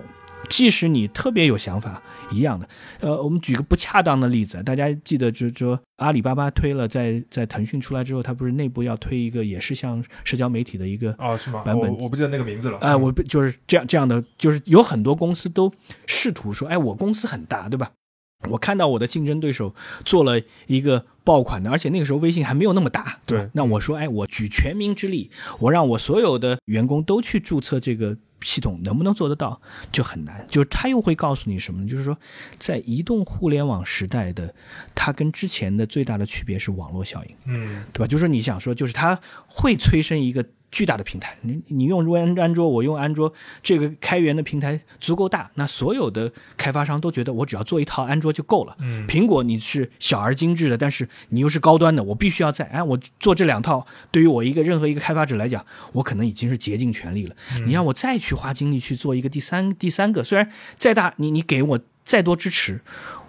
[0.49, 2.01] 即使你特别有想法，
[2.31, 2.67] 一样的。
[2.99, 11.61] 呃，我们举个不恰当的例子，大家记得就是说阿里巴巴推了在在腾讯出来之后，它不是内部要推一个也是像社交媒体的一个哦，是吗？
[11.63, 12.77] 版本我我不记得那个名字了。
[12.79, 15.71] 哎，我不就是这样这样的，就是有很多公司都
[16.05, 17.91] 试图说，哎，我公司很大，对吧？
[18.49, 29.59] 我看到我的竞争对手做了一个爆款的，而且那个时候微信还没有那么大，对吧对那我说，哎，我举全民之力，我让我所有的员工都去注册这个系统，能不能做得到
[29.91, 30.45] 就很难。
[30.49, 31.87] 就是他又会告诉你什么呢？
[31.87, 32.17] 就是说，
[32.57, 34.53] 在移动互联网时代的，
[34.93, 37.35] 它跟之前的最大的区别是网络效应。
[37.45, 38.07] 嗯对吧？
[38.07, 41.37] 就是说你想说，就是它会催生一个巨大的平台。
[41.41, 43.31] 你你用安安卓，我用安卓，
[43.61, 48.75] 这个开源的平台足够大，那所有的开发商都觉得我只要做一套安卓就够了。
[48.79, 57.35] 嗯苹果你是小而精致的，但是你又是高端的，我必须要在哎，我做这两套，对于我一个任何一个开发者来讲，我可能已经是竭尽全力了。
[57.55, 62.81] 嗯你让我再去花精力去做一个第三第三个，虽然再大，你你给我再多支持，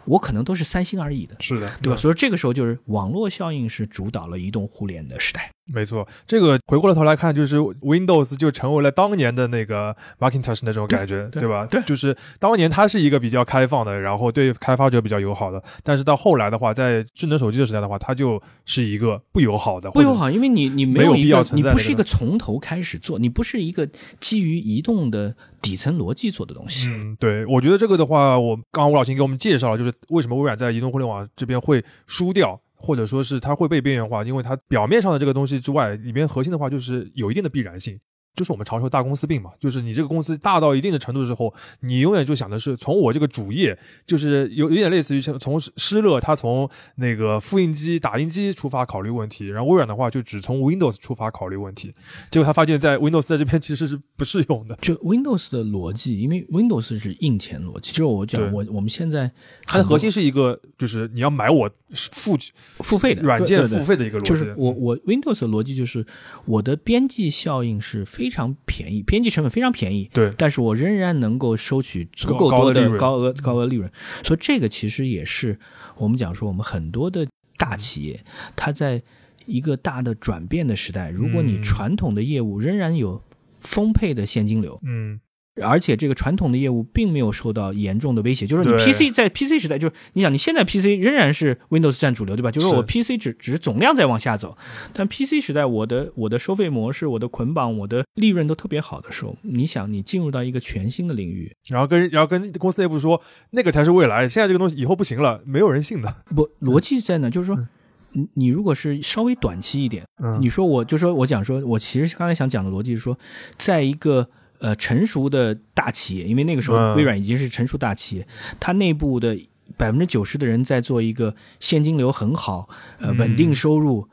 [0.07, 1.37] 我可能都是三星而已的。
[1.41, 1.97] 是的，对吧？
[1.97, 5.51] 嗯所以这个时候就是网络效应是主导了移动互联的时代。
[5.67, 11.67] 没错，这个回过了头来看，就是 Windows 就成为了当年的那个 Macintosh 那种感觉，对吧？
[11.71, 23.89] 对就是当年它是一个比较开放的，然后对开发者比较友好的，但是到后来的话，在智能手机的时代的话，它就是一个不友好的，不友好，因为你你没没有，必要存在你不是一个个从头开始做，你不是一个
[24.21, 26.89] 基于移动的底层逻辑做的东西。
[26.89, 37.99] 嗯，对，我觉得这个的话，我刚刚吴老师给我们介绍了，就是为什么微软在移动互联网这边会输掉，或者说是它会被边缘化，因为它表面上的这个东西之外，里面核心的话就是有一定的必然性。
[38.35, 51.93] 就是我们常说大公司病嘛，就是你这个公司大到一定的程度之后，你永远就想的是从我这个主业，就是有有点类似于像从施乐他从那个复印机、打印机出发考虑问题，然后微软的话就只从 Windows 出发考虑问题，
[52.31, 59.31] 结果他发现，在 Windows 在这边其实是不适用的，就 Windows 的逻辑，因为 Windows 是硬钱逻辑，就是我讲我我们现在
[59.65, 62.37] 它的核心是一个就是你要买我付
[62.79, 66.05] 付费的软件付费的一个逻辑，就是我我 Windows 的逻辑就是
[66.47, 70.33] 我的边际效应是非常便宜，编辑成本非常便宜，对。
[70.37, 73.91] 但是我仍然能够收取足够多的高额高额利润，
[74.23, 75.59] 所以这个其实也是
[75.97, 78.21] 我们讲说我们很多的大企业，
[78.57, 79.03] 它在
[79.47, 81.63] 一个大的转变的时代，如果你嗯。
[81.63, 83.23] 传统的业务仍然有
[83.61, 85.19] 丰沛的现金流，嗯
[85.63, 92.51] 而且这个传统的业务并没有受到严重的威胁，就是你 PC 在 PC 时代，就是你想你现在 PC 仍然是 Windows 占主流，对吧？
[92.51, 94.57] 就是是我 PC 只只是总量在往下走，
[94.93, 106.15] 但 PC 时代我的我的收费模式、我的捆绑、我的利润都特别好的时候，你想你进入到一个全新的领域，然后跟然后跟公司内部说那个才是未来，现在这个东西以后不行了，没有人信的。
[106.35, 107.31] 不逻辑在哪？
[107.31, 107.69] 就是说。
[108.17, 113.19] 你你如果是稍微短期一点，嗯你说我就说我讲说，我其实刚才想讲的逻辑是说，
[113.59, 114.29] 在一个
[114.65, 118.27] 呃成熟的大企业，因为那个时候嗯微软已经是成熟大企业，
[118.59, 119.39] 它内部的
[119.77, 122.67] 百分之九十的人在做一个现金流很好、
[122.99, 124.09] 呃嗯稳定收入，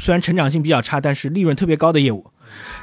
[0.00, 2.30] 虽然成长性比较差，但是利润特别高的业务。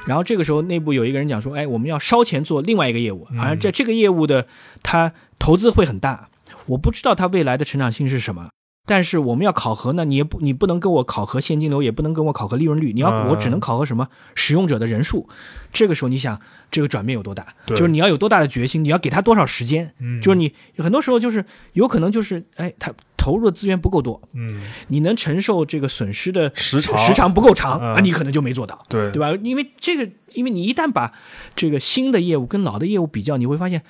[0.06, 4.46] 然后这个时候内部有一个人讲说，哎，我们要烧钱做另外一个业务，嗯而这这个业务的
[4.84, 6.28] 它投资会很大，
[6.66, 8.50] 我不知道它未来的成长性是什么。
[8.86, 15.30] 但是我们要考核呢，你也不你不能跟我考核现金流，也不能跟我考核利润率，你要、嗯我只能考核什么使用者的人数。
[15.72, 17.48] 这个时候你想这个转变有多大？
[17.68, 19.94] 就是你要有多大的决心，你要给他多少时间？
[20.00, 24.46] 嗯就是你很多时候就是有可能就是哎，他投入的资源不够多，嗯，
[24.90, 29.32] 你能承受这个损失的时长时长不够长嗯啊，你可能就没做到，对对吧？
[29.42, 31.14] 因为这个，因为你一旦把
[31.56, 33.82] 这个新的业务跟老的业务比较，你会发现，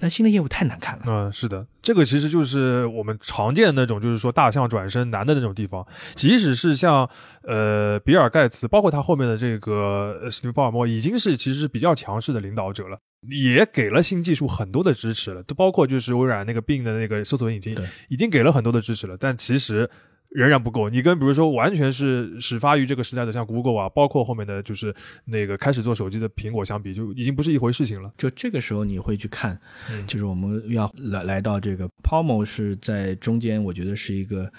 [0.00, 1.04] 那新的业务太难看了。
[1.06, 5.86] 嗯，是的，这个其实就是我们常见的那种，就是说大象转身难的那种地方。
[6.14, 7.08] 即使是像
[7.42, 17.76] 呃比尔盖茨，包括他后面的这个呃史蒂夫鲍尔默，已经是其实是比较强势的领导者了，也给了新技术很多的支持了，都包括就是微软那个 Bing 的那个搜索引擎，
[18.08, 19.88] 已经给了很多的支持了，但其实。
[20.30, 28.12] 仍然不够，你跟比如说完全是始发于这个时代的像 Google 啊，包括后面的就是那个开始做手机的苹果相比，就已经不是一回事情了。
[28.18, 29.58] 就这个时候你会去看，
[29.90, 34.50] 嗯就是我们要来来到这个 Palmo 是在中间，我觉得是一个，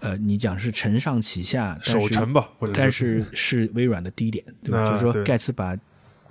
[0.00, 4.80] 呃，你讲是承上启下，守成吧，或者但是是微软的低点，对吧？
[4.80, 5.76] 啊就是说对盖茨把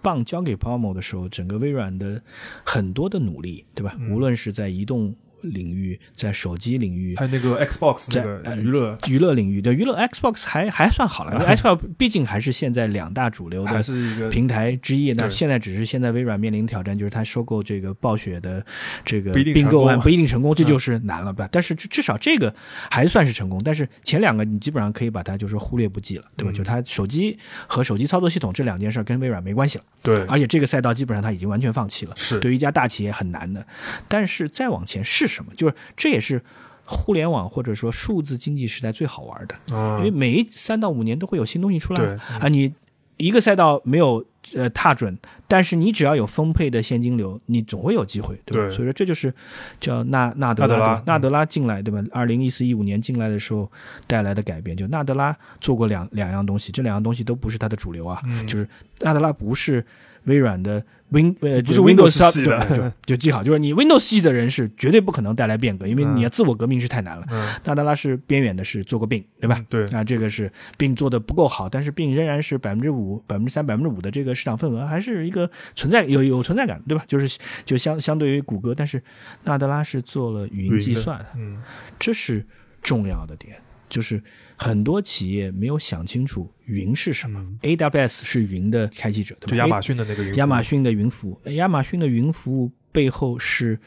[0.02, 2.20] 棒交给 Palmo 的时候，整个微软的
[2.64, 3.96] 很多的努力，对吧？
[4.00, 15.14] 嗯无论是在移动领域，在手机领域，还有那个 Xbox 那在娱乐，娱乐领域对娱乐 Xbox 还还算好了 因为，Xbox 毕竟还是现在两大主流的平台之一。
[15.14, 18.66] 那现在只是现在微软面临挑战，就是它收购这个暴雪的
[19.04, 21.48] 这个并购案不一定成功，这就是难了吧？
[21.52, 22.54] 但是至至少这个
[22.90, 23.62] 还算是成功。
[23.64, 26.52] 但是前两个你基本上可以把它就是忽略不计了，对吧？
[26.52, 32.14] 嗯就是它手机和手机操作系统这两件事儿跟微软没关系了，对，而且这个赛道基本上它已经完全放弃了。
[32.16, 33.66] 是对于一家大企业很难的。
[34.08, 35.54] 但是再往前是什么？
[35.56, 36.42] 就是这也是
[36.84, 42.48] 互联网或者说数字经济时代最好玩的，嗯因为每三到五年都会有新东西出来对啊。
[42.50, 42.74] 你
[43.18, 45.16] 一个赛道没有呃踏准，
[45.46, 48.68] 但是你只要有丰沛的现金流，你总会有机会，对吧？
[48.68, 49.32] 对所以说这就是
[49.80, 52.02] 叫纳纳德拉纳德拉对纳德拉进来对吧？
[52.14, 53.70] 二零一四一五年进来的时候
[54.08, 58.66] 带来的改变，就纳德拉做过两两样东西，这两样东西都不是它的主流啊，嗯就是
[59.02, 59.86] 纳德拉不是
[60.30, 62.66] 微软的 Win 呃，不就是是 Windows 系的。
[62.68, 67.26] 对就就记好，就是你 Windows 系的人是绝对不可能带来变革，因为你要自我革命是太难了。
[67.32, 69.66] 嗯，纳德拉是边缘的，是做过病，对吧？
[69.68, 77.04] 对，啊，这个是病做的不够好，但是病仍然是百分之五、百分之三、百分之五的这个市场份额，还是一个存在有有存在感，对吧？
[77.08, 79.02] 就是就相相对于谷歌，但是
[79.44, 81.58] 纳德拉是做了语音语音的计算，嗯，
[81.98, 82.46] 这是
[82.84, 83.58] 重要的点，
[83.90, 84.22] 就是
[84.56, 87.40] 很多企业没有想清楚云是什么。
[87.40, 89.52] 嗯 AWS 是云的开启者，对吧？
[89.52, 93.78] 就亚马逊的那个云，亚马逊的云服务，亚马逊的云服务背后是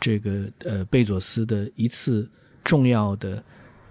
[0.00, 2.30] 这个呃贝佐斯的一次
[2.64, 3.42] 重要的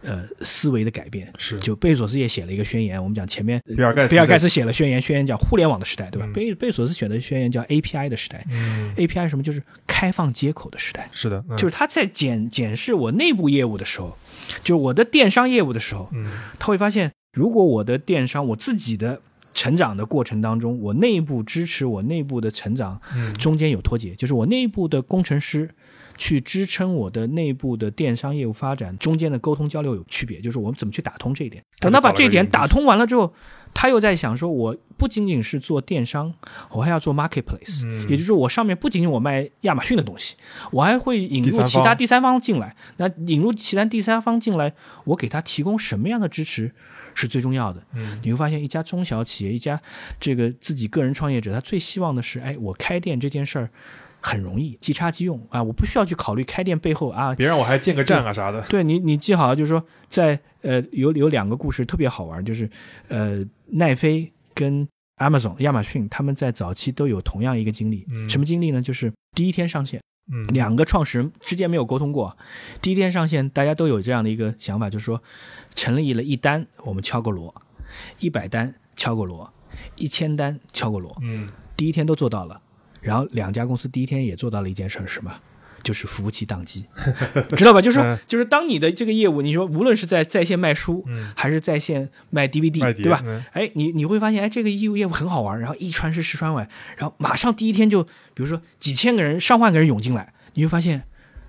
[0.02, 1.32] 呃思维的改变。
[1.38, 6.26] 是就贝索斯也写了一个宣言，我们讲前面比尔盖茨比尔盖茨写了宣言，宣言讲互联网的时代，对吧？
[6.28, 8.46] 嗯贝贝索斯选的宣言叫 API 的时代。
[8.50, 9.44] 嗯，API 什么？
[9.44, 11.10] 就是开放接口的时代。
[11.12, 14.18] 是的，嗯就是他在检检视我内部业务的时候，
[14.64, 19.22] 就是我的电商业务的时候，嗯他会发现，如果我的电商我自己的
[19.54, 25.70] 成长的过程当中，我内部支持我内部的成长嗯中间有脱节，就是我内部的工程师
[26.18, 31.64] 去支撑我的内部的电商业务发展中间的沟通交流有区别，就是我们怎么去打通这一点。
[31.80, 33.34] 等他把这一点打通完了之后，
[33.74, 36.34] 他又在想说，我不仅仅是做电商，
[36.72, 40.36] 我还要做 marketplace，、嗯也就是说我上面不仅仅我卖亚马逊的东西，
[40.72, 42.76] 我还会引入其他第三方进来。
[42.98, 44.74] 那引入其他第三方进来，
[45.06, 46.72] 我给他提供什么样的支持
[47.14, 47.84] 是最重要的。
[47.94, 49.80] 嗯你会发现，一家中小企业，一家
[50.20, 53.70] 这个自己个人创业者，他最希望的是，哎，我开店这件事儿
[54.28, 57.34] 很容易，即插即用啊，我不需要去考虑开店背后啊。
[57.34, 62.70] 别让我还建个站啊啥的，对你，你记好，就是说，在呃，有有两个故事特别好玩，就是
[63.08, 64.86] 呃，奈飞跟
[65.20, 68.30] Amazon 亚马逊他们在早期都有同样一个经历，嗯。
[68.30, 68.82] 什么经历呢？
[68.82, 72.36] 就是第一天上线，嗯，两个创始人之间没有沟通过，
[72.82, 75.24] 第一天上线，大家都有这样的一个想法，就是说，
[75.74, 77.56] 成立了一单我们敲个锣，
[78.20, 79.50] 一百单敲个锣，
[79.96, 81.48] 一千单敲个锣，嗯。
[81.78, 82.60] 第一天都做到了。
[83.08, 85.32] 然后两家公司第一天也做到了一件事儿，是什么？
[85.84, 86.86] 就是服务器宕机，
[87.56, 87.82] 知道吧？
[87.82, 93.22] 就是说嗯就是当你的这个业务，你说无论是在在线卖书，嗯还是在线卖 DVD，卖对吧？
[93.26, 96.68] 嗯哎，你你会发现，哎，这个业务业务很好玩，然后一传十，十传百，
[96.98, 101.04] 然后马上第一天就，比如说几千个人、上万个人涌进来，你会发现，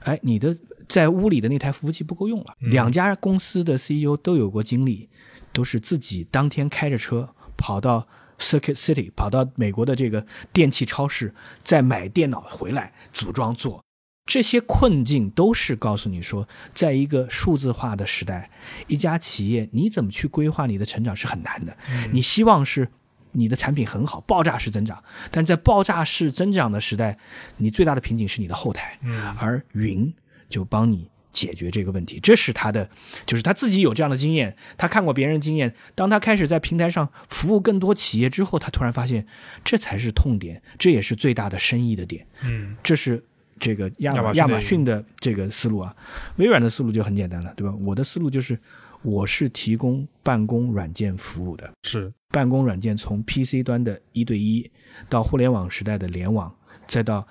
[0.04, 2.54] 哎，你的在屋里的那台服务器不够用了。
[2.60, 5.08] 嗯两家公司的 CEO 都有过经历，
[5.52, 8.06] 都是自己当天开着车跑到
[8.38, 13.84] Circuit City，跑到美国的这个电器超市，再买电脑回来组装做。
[14.26, 18.50] 这些困境都是告诉你说，在一个数字化的时代，
[18.86, 21.74] 一家企业你怎么去规划你的成长是很难的。
[22.12, 22.88] 你希望是
[23.32, 27.18] 你的产品很好，爆炸式增长，但在爆炸式增长的时代，
[27.56, 30.12] 你最大的瓶颈是你的后台，嗯而云
[30.50, 32.18] 就帮你解决这个问题。
[32.20, 32.88] 这是他的，
[33.26, 35.74] 就是他自己有这样的经验，他看过别人的经验。
[35.94, 39.26] 当他开始在平台上服务更多企业之后，他突然发现
[39.64, 42.26] 这才是痛点，这也是最大的生意的点。
[42.42, 43.22] 嗯这是
[43.58, 45.94] 这个亚亚马逊亚马的逊的这个思路啊，
[46.36, 47.74] 微软的思路就很简单了，对吧？
[47.80, 48.58] 我的思路就是
[49.02, 54.70] 我是提供办公软件服务的，是办公软件从 PC 端的一对一
[55.08, 56.54] 到互联网时代的联网，
[56.86, 57.26] 再到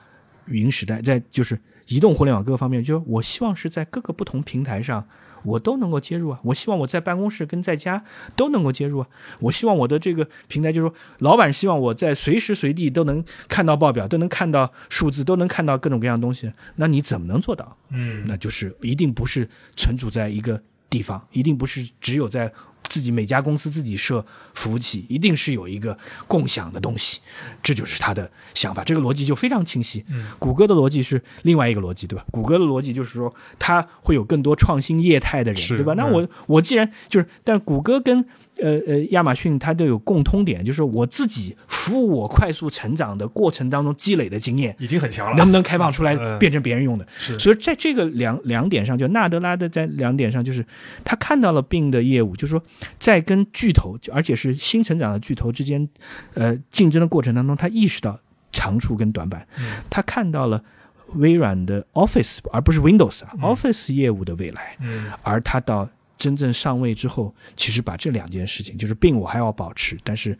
[0.48, 5.08] 云时代，再就是移动互联网各个方面，就是我希望是在各个不同平台上。
[5.44, 6.40] 我都能够接入啊！
[6.44, 8.04] 我希望我在办公室跟在家
[8.36, 9.08] 都能够接入啊！
[9.40, 16.52] 我希望我的这个平台，就是说，老板希望我在随时随地都能看到报表，都能看到数字，都能看到各种各样的东西。
[16.76, 17.78] 那你怎么能做到？
[17.92, 22.52] 嗯那就是一定不是存储在一个地方，一定不是只有在
[22.90, 27.20] 自己每家公司自己设服务器，一定是有一个共享的东西，
[27.62, 28.84] 这就是他的想法。
[28.84, 30.06] 这个逻辑就非常清晰。
[30.08, 32.26] 嗯，谷歌的逻辑是另外一个逻辑，对吧？
[32.32, 35.94] 谷歌的逻辑就是说，它会有更多创新业态的人，对吧？
[35.96, 38.26] 那嗯我我既然就是，但谷歌跟
[38.62, 47.08] 呃呃亚马逊它都有共通点，就是我自己服务我快速成长的过程当中积累的经验，已经很强了，能不能开放出来 嗯变成别人用的？
[47.18, 50.66] 是所以在这个两两点上，就纳德拉的在两点上，就是
[51.04, 52.64] 他看到了病的业务，就是说
[53.00, 55.88] 在跟巨头，而且是新成长的巨头之间，
[56.34, 58.20] 呃，竞争的过程当中，他意识到
[58.52, 60.64] 长处跟短板，嗯他看到了
[61.16, 65.88] 微软的 Office 而不是 Windows 啊、Office 业务的未来，嗯而他到
[66.18, 70.38] 真正上位之后，其实把这两件事情，就是病我还要保持，但是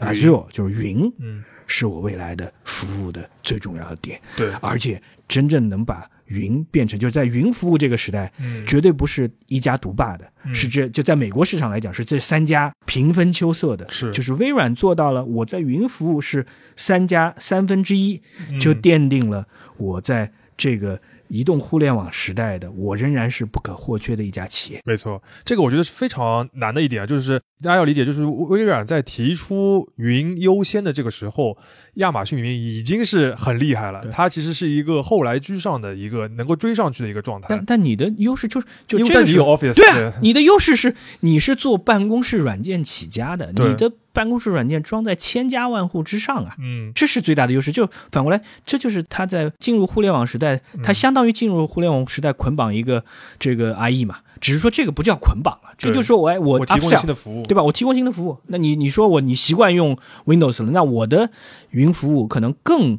[0.00, 4.20] Azure 就是云嗯是我未来的服务的最重要的点。
[4.36, 16.46] 对而且真正能把云变成，就是在云服务这个时代，嗯绝对不是一家独霸的，嗯是这就在美国市场来讲是这三家平分秋色的，是就是微软做到了，我在云服务是
[16.76, 18.20] 三家三分之一，
[18.60, 19.46] 就嗯奠定了
[19.76, 24.80] 我在这个移动互联网时代的我仍然是不可或缺的一家企业。
[24.84, 31.56] 没错，这个我觉得是非常难的一点，就是大家要理解，就是微软在提出云优先的这个时候，
[31.94, 37.64] 亚马逊云已经是很厉害了，它其实是一个后来居上的一个能够追上去的一个状态但。
[37.66, 46.56] 但你的优势就是就因为但你有 Office，对啊，你的优势是你是做办公室软件起家的，你的办公室软件装在千家万户之上啊。
[46.58, 47.70] 嗯这是最大的优势。
[47.70, 53.04] 就反过来，这就是它在进入互联网时代，它相当于进入互联网时代捆绑一个
[53.38, 57.62] 这个 IE 嘛，只是说这个不叫捆绑了，这就是说我哎我我提供新的服务，对吧？
[57.62, 61.30] 我提供新的服务，那你你说我你习惯用 Windows 了，那我的
[61.70, 62.98] 云服务可能更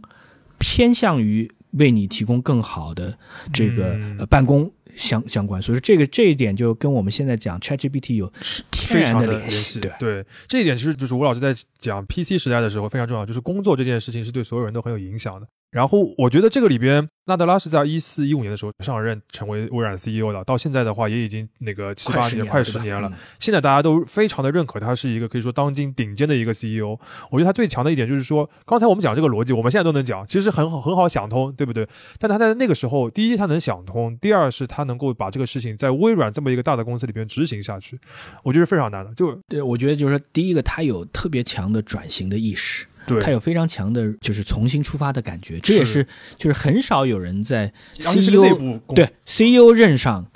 [0.59, 3.17] 偏向于为你提供更好的
[3.51, 8.27] 这个、嗯呃办公相相关，所以说这个这一点就跟我们现在讲 ChatGPT 有
[8.71, 9.79] 天非常然联联系。
[9.79, 9.91] 对。
[9.99, 15.47] 对，这一点其实就是吴老师在讲 PC 时代的时候非常重要，就是工作这件事情是对所有人都很有影响的。
[15.69, 23.09] 然后我觉得这个里边，纳德拉是在一四一五年的时候上任成为微软 CEO 的，到现在的话也已经那个七八年，快十十年了。
[23.09, 26.97] 嗯现在大家都非常的认可他是一个可以说当今顶尖的一个 CEO。
[27.29, 31.87] 我觉得他最强的一点就是说，刚才我们讲这个逻辑，我们现在都能讲，其实很好很好想通，对不对？
[32.17, 37.99] 但他在那个时候，第一他能想通，第二是他能够把这个事情在微软这么一个大的公司里边执行下去，
[38.43, 39.13] 我觉得是非常难的。
[39.15, 50.27] 就对，我觉得就是说，第一个，他有特别强的转型的意识，对，他有非常强的就是重新出发的感觉，这也是是就是很少有人在 CEO 对 CEO 任上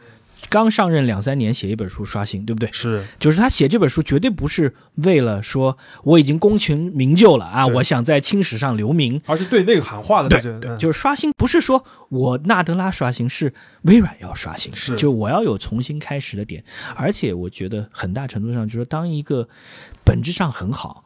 [0.50, 2.70] 刚上任两三年写一本书刷新，对不对？
[2.74, 9.22] 是就是他写这本书绝对不是为了说我已经功成名就了啊，我想在青史上留名。
[9.26, 13.54] 而是对那个喊话的对对，嗯就是刷新，不是说我纳德拉刷新，是
[13.84, 16.62] 微软要刷新，是就我要有重新开始的点。
[16.96, 19.48] 而且我觉得很大程度上就是，当一个
[20.04, 21.06] 本质上很好。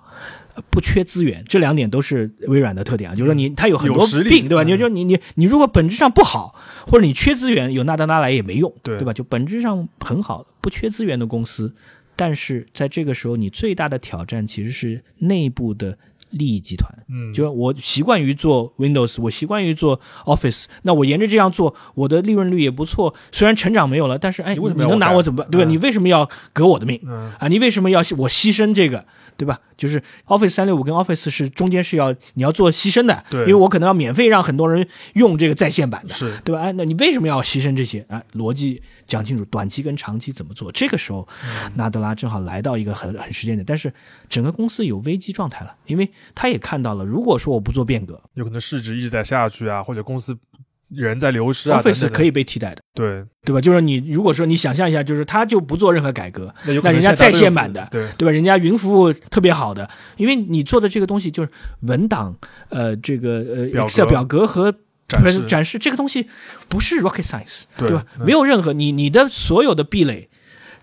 [0.56, 3.14] 呃不缺资源，这两点都是微软的特点啊。
[3.14, 4.64] 就是说你，它有很多实力病，对吧？
[4.64, 6.56] 嗯你就你你你如果本质上不好，
[6.88, 9.14] 或者你缺资源，有纳德拉来也没用，对吧？
[9.14, 11.74] 就本质上很好，不缺资源的公司，
[12.16, 15.98] 但是在这个时候，你最大的挑战其实是内部的
[16.36, 16.90] 利益集团。
[17.10, 23.14] 嗯，就我习惯于做 Windows，我习惯于做 Office，那我沿着这样做，我的利润率也不错。
[23.32, 25.50] 虽然成长没有了，但是哎，你为什么要能拿我怎么办？
[25.50, 25.70] 对吧？
[25.70, 27.00] 嗯你为什么要革我的命？
[27.06, 29.06] 嗯啊，你为什么要我牺牲这个，
[29.38, 29.60] 对吧？
[29.78, 36.62] 就是 Office 三六五跟 Office 是中间是要你要做牺牲的，对因为我可能要免费让很多人用这个在线版的，是对吧？
[36.62, 38.24] 哎，那你为什么要牺牲这些哎？
[38.34, 40.72] 逻辑讲清楚，短期跟长期怎么做？
[40.72, 43.94] 这个时候，嗯纳德拉正好来到一个很很时间点，但是
[44.30, 50.38] 整个公司有危机状态了，因为他也看到了，如果说我不做变革有可能市值一直在下去啊，或者公司
[50.90, 53.60] 人在流失啊等，Office 可以被替代的，对，对吧？
[53.60, 58.08] 就是你如果说你想象一下，就是他就不做任何改革，那人家在线版的对。
[58.18, 58.32] 对吧？
[58.32, 61.50] 人家云服务特别好的，因为你做的这个东西就是
[61.82, 62.36] 文档，
[62.70, 64.72] 呃，这个呃表 Excel 表格和
[65.08, 65.46] 展示。
[65.48, 66.28] 展示这个东西
[66.70, 68.06] 不是 rocket science，对吧？
[68.20, 68.26] 嗯。
[68.26, 70.30] 没有任何你你的所有的壁垒，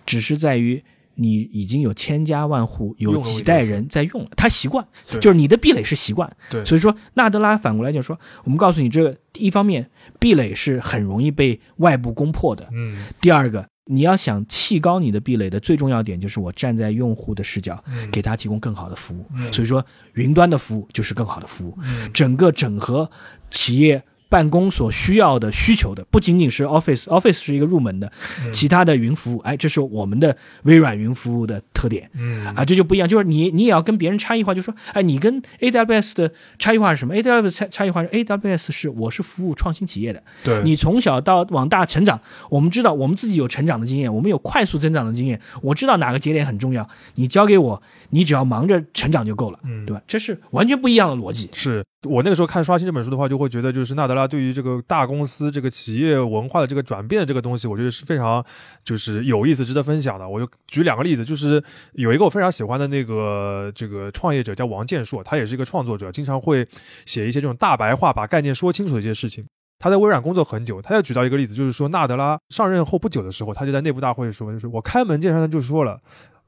[0.04, 0.84] 只是在于
[1.14, 4.86] 你已经有千家万户，有几代人在用了，他习惯，
[5.20, 6.30] 就是你的壁垒是习惯。
[6.50, 13.66] 对所以说纳德拉反过来就说，我们告诉你，这个一方面壁垒是很容易被外部攻破的，嗯第二个。
[13.86, 19.26] 你要想砌高你的壁垒的最重要点，就是我站在用户的视角，嗯给他提供更好的服务。
[19.34, 19.84] 嗯所以说，
[20.14, 21.76] 云端的服务就是更好的服务。
[21.82, 23.10] 嗯整个整合
[23.50, 24.00] 企业
[24.32, 28.10] 办公所需要的需求的，不仅仅是 Office，Office 是一个入门的，
[28.42, 28.50] 嗯。
[28.50, 32.08] 其他的云服务，哎，这是我们的微软云服务的特点。
[32.14, 32.46] 嗯。
[32.54, 40.62] 啊，这就不一样，就是你你也要跟别人差异化，就说，哎，你跟 AWS 的差异化是什么？AWS 差差异化是 AWS 是我是服务创新企业的，对。
[40.62, 42.18] 你从小到往大成长，
[42.48, 47.82] 我们知道我们自己有成长的经验，我们有快速增长的经验，我知道哪个节点很重要，你交给我，
[48.14, 50.02] 你只要忙着成长就够了，嗯对吧？
[50.06, 51.48] 这是完全不一样的逻辑。
[51.54, 58.44] 是我那个时候看《刷新》这本书的话，就会觉得就是纳德拉对于这个大公司这个企业文化的这个转变的这个东西，我觉得是非常
[58.84, 60.28] 就是有意思、值得分享的。
[60.28, 61.62] 我就举两个例子，就是
[61.94, 66.68] 有一个我非常喜欢的那个这个创业者叫王建硕，他也是一个创作者，经常会
[67.06, 69.44] 写一些这种大白话，把概念说清楚的一些事情。
[69.78, 75.98] 他在微软工作很久，他又举到一个例子，就是说纳德拉上任后不久的时候，他就在内部大会说，就是我开门见山的就说了。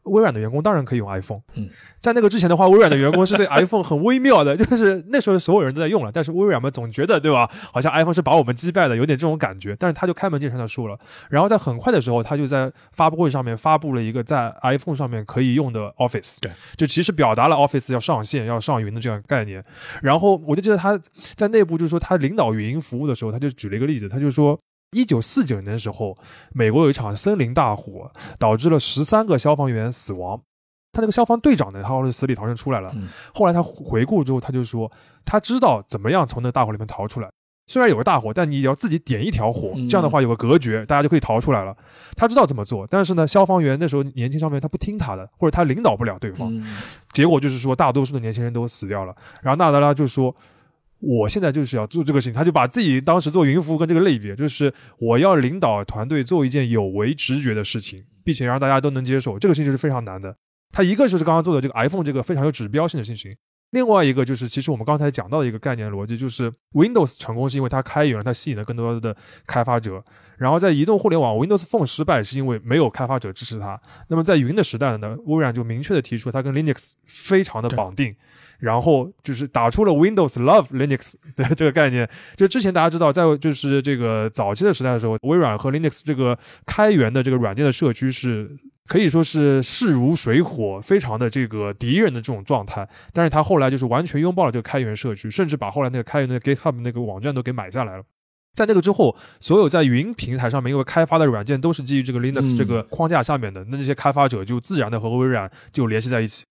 [0.04, 9.76] 微软的员工当然可以用 iPhone，嗯，在那个之前的话，微软的员工是对 iPhone 很微妙的，就是那时候所有人都在用了，但是微软嘛总觉得对吧，好像 iPhone 是把我们击败的，有点这种感觉。
[9.78, 10.98] 但是他就开门见山的说了，
[11.30, 19.64] 然后在很快的时候，他就在发布会上面发布了一个在 iPhone 上面可以用的 Office，对，就其实表达了 Office 要上线、要上云的这样概念。
[20.02, 21.00] 然后我就记得他
[21.34, 24.58] 在内部就是说他领导云服务的时候，他就举了一个例子，他就说。
[24.94, 26.16] 一九四九年的时候，
[26.52, 30.40] 美国有一场森林大火，导致了十三个消防员死亡。
[30.92, 32.92] 他那个消防队长呢，他后来死里逃生出来了。
[32.94, 34.90] 嗯后来他回顾之后，他就说
[35.24, 37.28] 他知道怎么样从那大火里面逃出来。
[37.66, 41.76] 虽然有个大火，但你也要自己点一条火，嗯这样的话有个隔绝，大家就可以逃出来了。
[42.16, 46.76] 他知道怎么做，但是呢，消防员那时候年轻消防员他不听他的，或者他领导不了对方，嗯
[47.12, 49.12] 结果就是说大多数的年轻人都死掉了。
[49.42, 50.34] 然后纳德拉就说。
[51.06, 60.36] 我现在就是要做这个事情，他就把自己当时做云服务跟这个类别，就是我要领导团队做一件有违直觉的事情，并且让大家都能接受，这个事情是非常难的。
[60.72, 63.36] 他一个就是刚刚做的这个 iPhone 这个非常有指标性的事情，
[63.70, 70.02] 另外一个就是其实我们刚才讲到的一个概念逻辑，就是 Windows 成功是因为它开源，它吸引了更多的开发者。
[70.36, 73.80] 然后在移动互联网，Windows Phone 失败是因为没有开发者支持它。
[74.08, 78.16] 那么在云的时代呢，微软就明确的提出它跟 Linux 非常的绑定。
[78.64, 82.08] 然后就是打出了 Windows Love Linux 的 这个概念。
[82.34, 88.50] 就之前大家知道，在就是这个早期的时代的时候，微软和 Linux 这个开源的这个软件的社区是
[88.88, 92.88] 可以说是势如水火，非常的这个敌人的这种状态。
[93.12, 98.02] 但是他后来就是完全拥抱了这个开源社区，甚至把后来那个开源的 GitHub 那个网站都给买下来了。
[98.54, 106.44] 在那个之后，所有在云平台上面因为开发的软件都是基于这个 Linux 嗯这个框架下面的，那这些开发者就自然的和微软就联系在一起。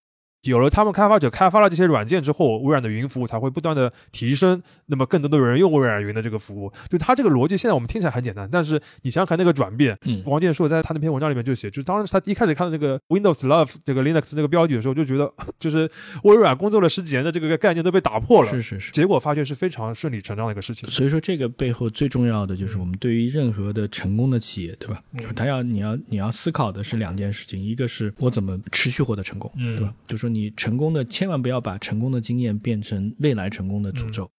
[0.43, 6.71] 有了他们开发者开发了这些软件之后，微软的云服务才会不断的提升，那么更多的人用微软云的这个服务。
[6.89, 15.89] 就它这个逻辑，现在我们听起来很简单，但是你想想看那个转变，嗯王建硕在他那篇文章里面就写，就是当时他一开始看到那个 Windows Love 这个 Linux 这个标题的时候，就觉得就是
[16.23, 18.91] 微软工作了十几年的这个概念都被打破了，是是是。
[18.91, 20.89] 结果发现是非常顺理成章的一个事情。
[20.89, 25.01] 所以说，这个背后最重要的就是我们对于任何的成功的企业，对吧？
[25.13, 29.93] 嗯他要你要你要思考的是两件事情，一个是我怎么持续获得成功，嗯对吧？
[30.05, 34.29] 就说你成功的千万不要把成功的经验变成未来成功的诅咒。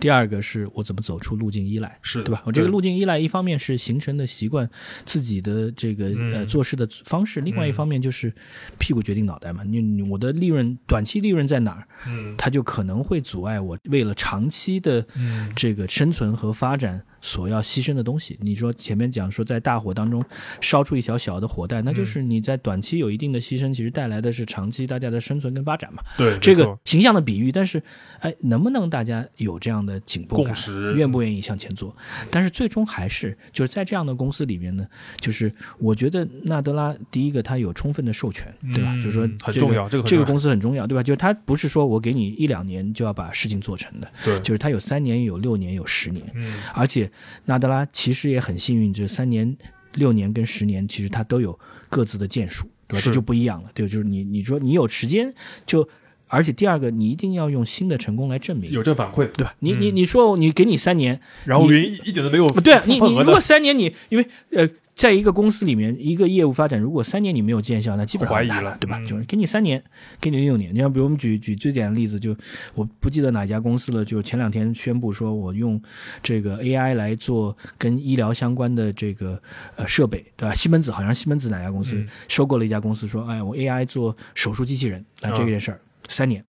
[0.00, 2.42] 第二个是我怎么走出路径依赖，嗯是对吧？
[2.44, 4.68] 我这个路径依赖，一方面是形成的习惯，
[5.06, 8.34] 自己的这个嗯呃做事的方式；，另外一方面就是
[8.76, 9.62] 屁股决定脑袋嘛。
[9.62, 18.38] 你你我的利润短期利润在哪儿，嗯它就可能会阻碍我为了长期的嗯这个生存和发展所要牺牲的东西。
[18.42, 20.22] 你说前面讲说在大火当中
[20.60, 26.02] 烧出一条小的火带，那就是你在短期有一定的牺牲，其实带来的是长期大家的生存跟发展嘛。
[26.18, 27.82] 对，这个形象的比喻，但是
[28.20, 31.96] 哎，能不能大家有这样的紧迫感共识愿不愿意向前做？
[32.30, 34.86] 但是最终还是就是在这样的公司里面呢，
[35.18, 38.94] 就是我觉得纳德拉第一个他有充分的授权，对吧？
[38.94, 41.02] 嗯就是说这很重要这个这个公司很重要，对吧？
[41.02, 47.10] 就是他不是说我给你一两年就要把事情做成的，对，就是他有三年、有六年、有十年，嗯而且
[47.46, 49.56] 纳德拉其实也很幸运，这三年、
[49.94, 51.58] 六年跟十年，其实他都有
[51.88, 53.02] 各自的建树，对吧？
[53.04, 55.34] 这就不一样了，对吧，就是你你说你有时间
[55.66, 55.88] 就。
[56.26, 59.54] 而且第二个，你一定要用新的成功来证明，有正反馈，对吧？
[59.60, 68.98] 你你嗯你说你给你三年，然后云一点都没有对 啊，你你如果三年你因为呃在一个公司里面，一个业务发展如果三年你没有见效，那基本上怀疑了，对吧？
[68.98, 69.82] 嗯就是给你三年，
[70.20, 70.72] 给你六年。
[70.72, 72.34] 你像比如我们举举最简单的例子，就
[72.74, 75.80] 我不记得哪家公司了，就前两天宣布说我用
[76.22, 79.40] 这个 AI 来做跟医疗相关的这个
[79.76, 80.54] 呃设备，对吧？
[80.54, 86.44] 西门子好像西门子哪家公司、嗯收购了一家公司，说哎我 AI 做手术机器人啊、啊这件事儿三年。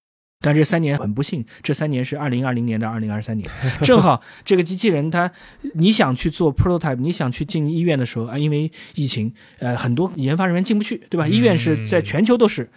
[0.45, 3.49] 但这三年很不幸，这三年是二零二零年到二零二三年，
[3.81, 5.31] 正好这个机器人它，
[5.73, 11.27] 你想去做 prototype，你想去进医院的时候啊，因为疫情，呃，很多研发人员进不去，对吧？
[11.27, 12.69] 医院是在全球都是。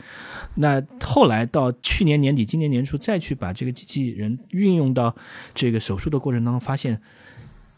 [0.55, 5.15] 那后来到去年年底、今年年初再去把这个机器人运用到
[5.55, 6.99] 这个手术的过程当中，发现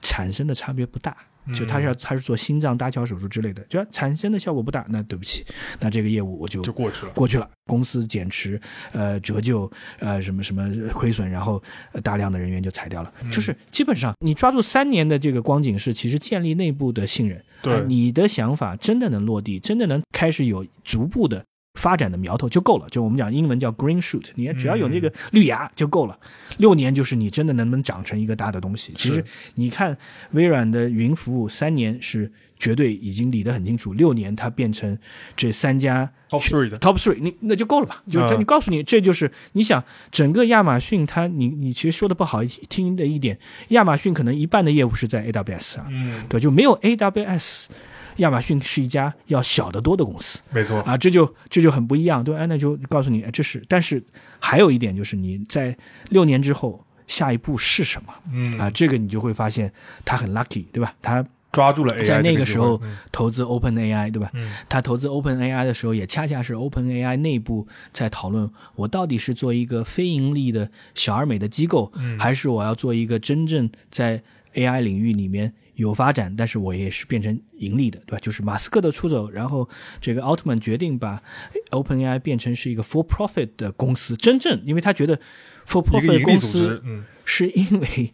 [0.00, 1.16] 产生的差别不大。
[1.54, 5.44] 就他是要他是做心脏搭桥手术之类的，就产生的效果不大，那对不起，
[5.78, 7.12] 那这个业务我就就过去了。
[7.12, 8.60] 过去了，公司减持，
[8.92, 13.12] 呃，折旧，呃，什么什么亏损，然后、呃大量的人员就裁掉了。
[13.22, 21.44] 嗯就是基本上你抓住三年的这个光景是，其实建立内部的信任，对呃你的想法真的能落地，真的能开始有逐步的。
[21.74, 26.18] 发展的苗头就够了，就我们讲英文叫 green shoot，你只要有这个绿芽就够了。
[26.58, 28.92] 六年就是你真的能不能长成一个大的东西。
[28.96, 29.96] 其实你看
[30.32, 34.98] 微软的云服务，三年是绝对已经理得很清楚，六年它变成
[35.36, 38.02] 这三家 Top three 的 top three，你那就够了吧？
[38.08, 47.68] 就他，嗯你告诉你，这就是你想整个亚马逊，它你你其实说的不好听的一点，亚马逊可能一半的业务是在 AWS 啊，嗯，对，就没有 AWS，
[48.16, 52.40] 亚马逊是一家要小得多的公司没错，啊，这就这就很不一样，对吧？
[52.40, 54.02] 哎那就告诉你，哎这是，但是
[54.38, 55.76] 还有一点就是你在
[56.10, 56.84] 六年之后。
[57.06, 58.70] 下一步是什么嗯啊？
[58.70, 59.72] 这个你就会发现
[60.04, 60.94] 他很 lucky，对吧？
[61.02, 64.30] 他抓住了 AI 在那个时候嗯投资 Open AI，对吧？
[64.32, 74.22] 嗯他投资 Open AI 的时候，也恰恰是 Open AI 内部在讨论，我到底是做一个非盈利的小而美的机构，嗯还是我要做一个真正在
[74.54, 78.18] AI 领域里面有发展，但是我也是变成盈利的，对吧？
[78.20, 79.68] 就是马斯克的出走，然后
[80.00, 81.22] 这个奥特曼决定把
[81.70, 85.18] OpenAI 变成是一个 for profit 的公司，真正因为他觉得
[85.66, 88.12] for profit 盈利组公司，嗯是因为，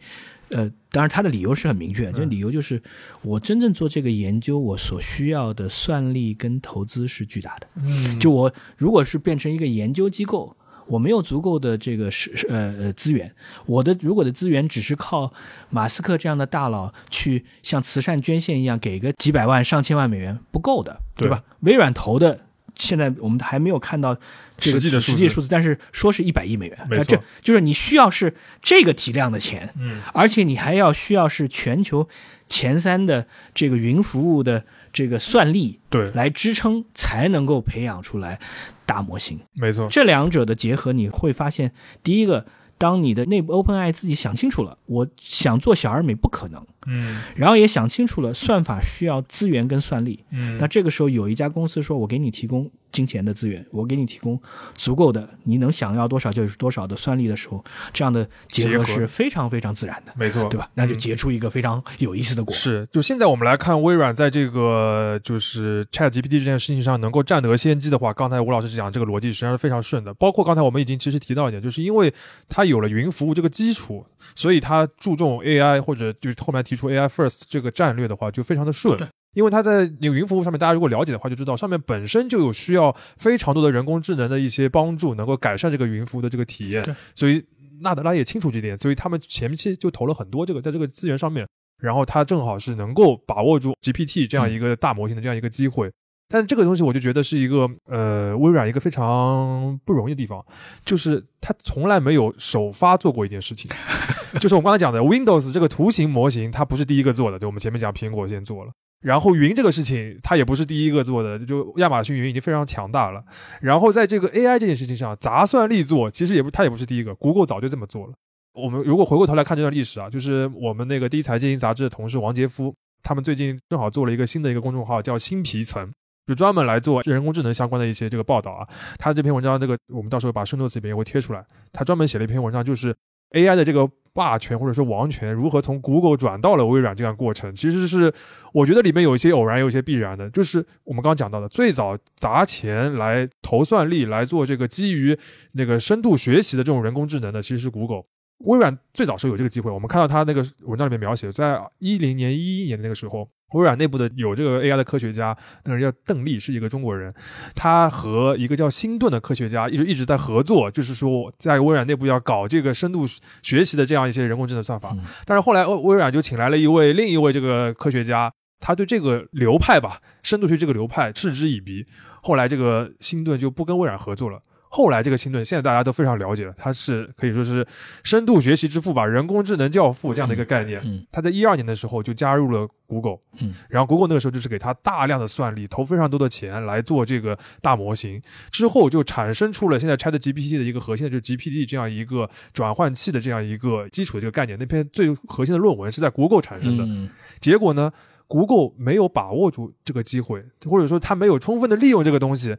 [0.50, 2.80] 呃，当然他的理由是很明确，这理由就是
[3.22, 7.66] 我真正做这个研究，我所需要的算力跟投资是巨大的。
[7.76, 10.56] 嗯，就我如果是变成一个研究机构，
[10.86, 13.30] 我没有足够的这个是呃呃资源，
[13.66, 15.32] 我的如果的资源只是靠
[15.68, 21.26] 马斯克这样的大佬去像慈善捐献一样给个几百万上千万美元不够的，对。
[21.26, 21.42] 对吧？
[21.60, 22.40] 微软投的。
[22.76, 24.14] 现在我们还没有看到
[24.58, 25.12] 这个实际的数字。
[25.12, 27.04] 实际数字，但是说是一百亿美元，没错。
[27.08, 30.02] 那这就是你需要是这个体量的钱，嗯。
[30.12, 32.06] 而且你还要需要是全球
[32.48, 34.62] 前三的这个云服务的
[34.96, 38.40] 这个算力对，来支撑，才能够培养出来
[38.86, 39.38] 大模型。
[39.60, 41.70] 没错，这两者的结合，你会发现，
[42.02, 42.46] 第一个，
[42.78, 50.24] 当你的内部 OpenAI 自己想清楚了，我想做小而美不可能，嗯然后也想清楚了，算法需要资源跟算力。
[50.30, 54.40] 嗯，那这个时候有一家公司说，我给你提供金钱的资源，我给你提供
[54.74, 60.70] 足够的，你能想要多少就是多少的算力的时候，这样的结合是非常非常自然的，没错，对吧？
[60.74, 62.54] 那就嗯结出一个非常有意思的果。
[62.54, 70.14] 是，就现在我们来看微软在这个就是 Chat GPT 这件事情上能够占得先机的话，刚才吴老师讲这个逻辑实际上是非常顺的。
[70.14, 72.12] 包括刚才我们已经其实提到一点，就是因为
[72.48, 79.06] 它有了云服务这个基础，所以它注重 AI 或者就是后面提出 AI First 这个战略的话，就非常的顺对。
[79.36, 86.96] 因为它在那个云服务上面，大家如果了解的话，就知道上面本身就有需要非常多的人工智能的一些帮助，能够改善这个云服务的这个体验。
[87.14, 87.44] 所以
[87.82, 91.46] 纳德拉也清楚这点，所以他们前期就投了很多这个在这个资源上面。
[91.82, 95.92] 然后他正好是能够把握住 GPT 这样一个大模型的这样一个机会。
[96.26, 100.42] 但是这个东西我就觉得是一个呃微软一个非常不容易的地方，
[100.86, 103.70] 就是它从来没有首发做过一件事情，
[104.40, 108.72] 就是我们刚才讲的 Windows 这个图形模型，它不是第一个做的，对，我们前面讲苹果先做了。
[109.00, 113.22] 然后云这个事情，它也不是第一个做的，就亚马逊云已经非常强大了。
[113.60, 118.14] 然后在这个 AI 这件事情上，砸算力做，其实也不，它也不是第一个，Google 早就这么做了。
[118.54, 125.92] 我们如果回过头来看这段历史啊，就是我们那个第一财经杂志的同事王杰夫，他们最近正好做了一个新的一个公众号，叫新皮层，
[126.26, 128.66] 就专门来做人工智能相关的一些这个报道啊。
[128.98, 131.44] 他这篇文章，这个我们到时候把生动词里面也会贴出来。
[131.70, 132.96] 他专门写了一篇文章，就是
[133.32, 133.86] AI 的这个
[134.16, 138.10] 霸权或者说王权如何从 Google 转到了微软这样过程，其实是
[138.54, 140.30] 我觉得里面有一些偶然，有一些必然的。
[140.30, 145.16] 就是我们刚刚讲到的，最早砸钱来投算力来做这个基于
[145.52, 148.04] 那个深度学习的这种人工智能的，其实是 Google。
[148.38, 157.12] 微软最早是有这个机会，我们看到他那个文章里面描写，在一零年、一一年的那个时候，微软内部的有这个 AI 的科学家，那个人叫邓丽，是一个中国人，
[157.54, 163.06] 他和一个叫辛顿的科学家一直一直在合作，就是说在微软内部要搞这个深度
[163.42, 164.90] 学习的这样一些人工智能算法。
[164.92, 168.32] 嗯但是后来微微软就请来了一位另一位这个科学家。
[168.58, 171.84] 他对这个流派吧，深度学这个流派嗤之以鼻。
[172.22, 174.40] 后来这个星顿就不跟微软合作了。
[174.76, 177.66] 后来这个清顿，现在大家都非常了解了，它是可以说是
[178.04, 180.78] 深度学习之父吧，人工智能教父这样的一个概念。
[180.84, 188.20] 嗯他在一二年的时候就加入了 Google，嗯然后 Google 那个时候就是给他大量的算力，投非常多的钱来做这个大模型，
[188.50, 194.58] 之后就产生出了现在 Chat GPT 的一个核心就是 GPT 这样一个转换器的这样一个基础的这个概念。
[194.58, 197.08] 那篇最核心的论文是在 Google 产生的，嗯
[197.40, 197.90] 结果呢
[198.26, 202.56] ，Google 没有把握住这个机会，或者说他没有充分的利用这个东西，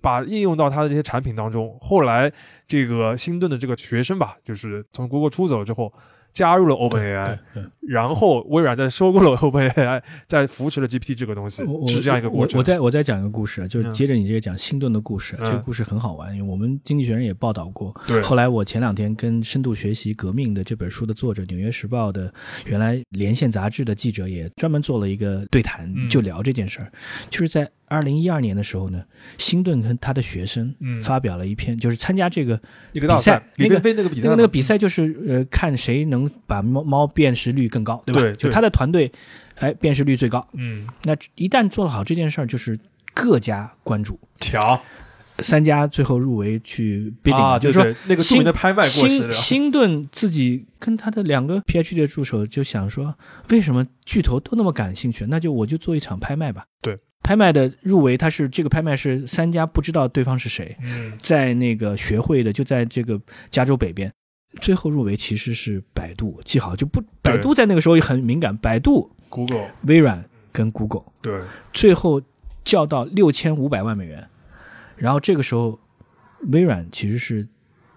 [0.00, 1.76] 把应用到他的这些产品当中。
[1.80, 2.32] 后来
[2.66, 5.92] 这个新顿的这个学生吧，就是从 Google 出走之后。
[6.32, 7.38] 加入了 OpenAI，
[7.80, 12.58] 然后微软在收购了 OpenAI，在扶持了 GPT 这个东西是这样一个过程。
[12.58, 17.94] 我我再我再讲一个故事啊，就接着你这个讲辛顿的故事这个故事很好玩，因为我们经济学人也报道过。
[18.06, 22.32] 对后来我前两天跟《深度学习革命》的这本书的作者，《纽约时报》的
[22.66, 26.92] 原来连线杂志的记者也专门做了一个对谈，嗯就聊这件事儿。
[27.28, 29.04] 就是在二零一二年的时候呢，
[29.36, 32.58] 辛顿跟他的学生嗯发表了一篇，就是参加这个
[32.92, 38.20] 一个比赛那个比赛，那个那个比赛就是呃，看谁能把猫猫辨识率更高，对吧？
[38.22, 39.10] 对对就他的团队，
[39.56, 40.46] 哎，辨识率最高。
[40.52, 42.78] 嗯，那一旦做了好这件事儿，就是
[43.12, 44.80] 各家关注，巧
[45.42, 53.14] 三家最后入围去 bidding，、啊，就是说那个著名的拍卖过时辛，辛顿自己跟他的两个 PhD 的助手就想说，
[53.48, 55.24] 为什么巨头都那么感兴趣？
[55.26, 56.66] 那就我就做一场拍卖吧。
[56.82, 61.12] 对，拍卖的入围，它是这个拍卖是三家不知道对方是谁，嗯。
[61.18, 64.12] 在那个学会的就在这个加州北边，
[64.60, 69.70] 最后入围其实是百度，记好就不，百度在那个时候也很敏感，百度、，Google。
[69.82, 71.40] 微软跟 Google 对，
[71.72, 72.20] 最后
[72.64, 74.28] 叫到六千五百万美元，
[74.96, 75.78] 然后这个时候
[76.52, 77.46] 微软其实是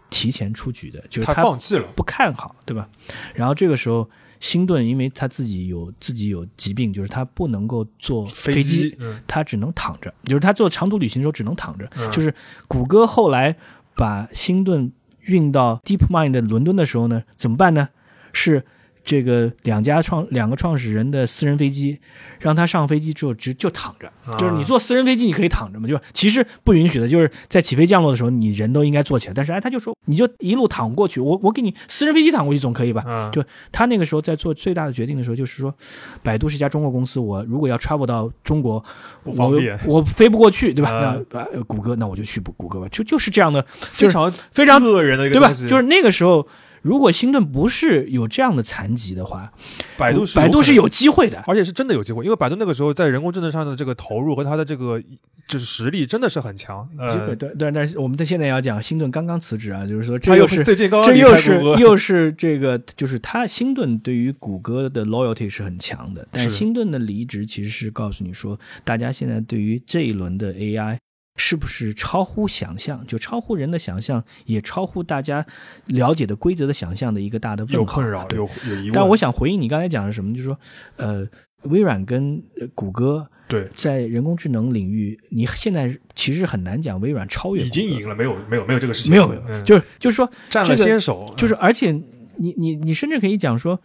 [0.10, 2.88] 提前出局的，就是他他放弃了，不看好，对吧？
[3.34, 4.08] 然后这个时候，
[4.44, 11.90] 星顿因为他自己有自己有疾病，就是他不能够坐飞机，嗯他只能躺着，就是他做长途旅行的时候只能躺着。
[11.96, 12.36] 嗯就是
[12.68, 13.56] 谷歌后来
[13.96, 14.92] 把星顿
[15.22, 17.88] 运到 DeepMind 的伦敦的时候呢，怎么办呢？
[18.34, 18.66] 是
[19.04, 22.00] 这个两家创两个创始人的私人飞机，
[22.40, 24.36] 让他上飞机之后直就躺着，啊。
[24.38, 33.04] 就是你坐私人飞机你可以躺着嘛，就是其实不允许的，就是在起飞降落的时候你人都应该坐起来，但是哎他就说你就一路躺过去，我我给你私人飞机躺过去总可以吧？
[33.06, 35.74] 嗯就他那个时候在做最大的决定的时候，就是说，
[36.22, 38.84] 百度是一家中国公司，我如果要 travel 到中国，
[39.24, 39.78] 不方便。
[39.86, 40.92] 我我飞不过去，对吧？
[41.16, 45.52] 嗯那呃，谷歌，那我就去谷歌吧，就就是这样的，就是非常非常个人的一个对吧？
[45.68, 46.48] 就是那个时候，
[46.84, 49.52] 如果星顿不是有这样的残疾的话，
[49.98, 51.42] 百度是百度是有机会的。
[51.48, 55.02] 而且是真的有机会，因为百度那个时候在人工智能上的这个投入和它的这个
[55.48, 56.88] 就是实力真的是很强。
[56.92, 70.98] 机会呃，对对，但是我们的现在要讲，星顿刚刚辞职啊，就是说这他又是最近刚刚离这又是开谷歌又是这个，就是他星顿对于谷歌的 loyalty 是很强的，但是星顿的离职其实是告诉你说，大家现在对于这一轮的 AI
[71.36, 75.46] 是不是超乎想象，就超乎人的想象，也超乎大家
[75.88, 77.96] 了解的规则的想象的一个大的有问号。
[77.96, 78.92] 困扰，有有疑问。
[78.92, 80.60] 但我想回应你刚才讲的什么，就是说，
[80.98, 81.28] 呃，
[81.64, 91.92] 微软跟呃谷歌对在人工智能领域，你现在其实很难讲微软超越已经赢了，没有没有没有这个事情，没有没有，嗯就是就是说，占了这个先手，就是而且
[92.38, 93.80] 你你你甚至可以讲说，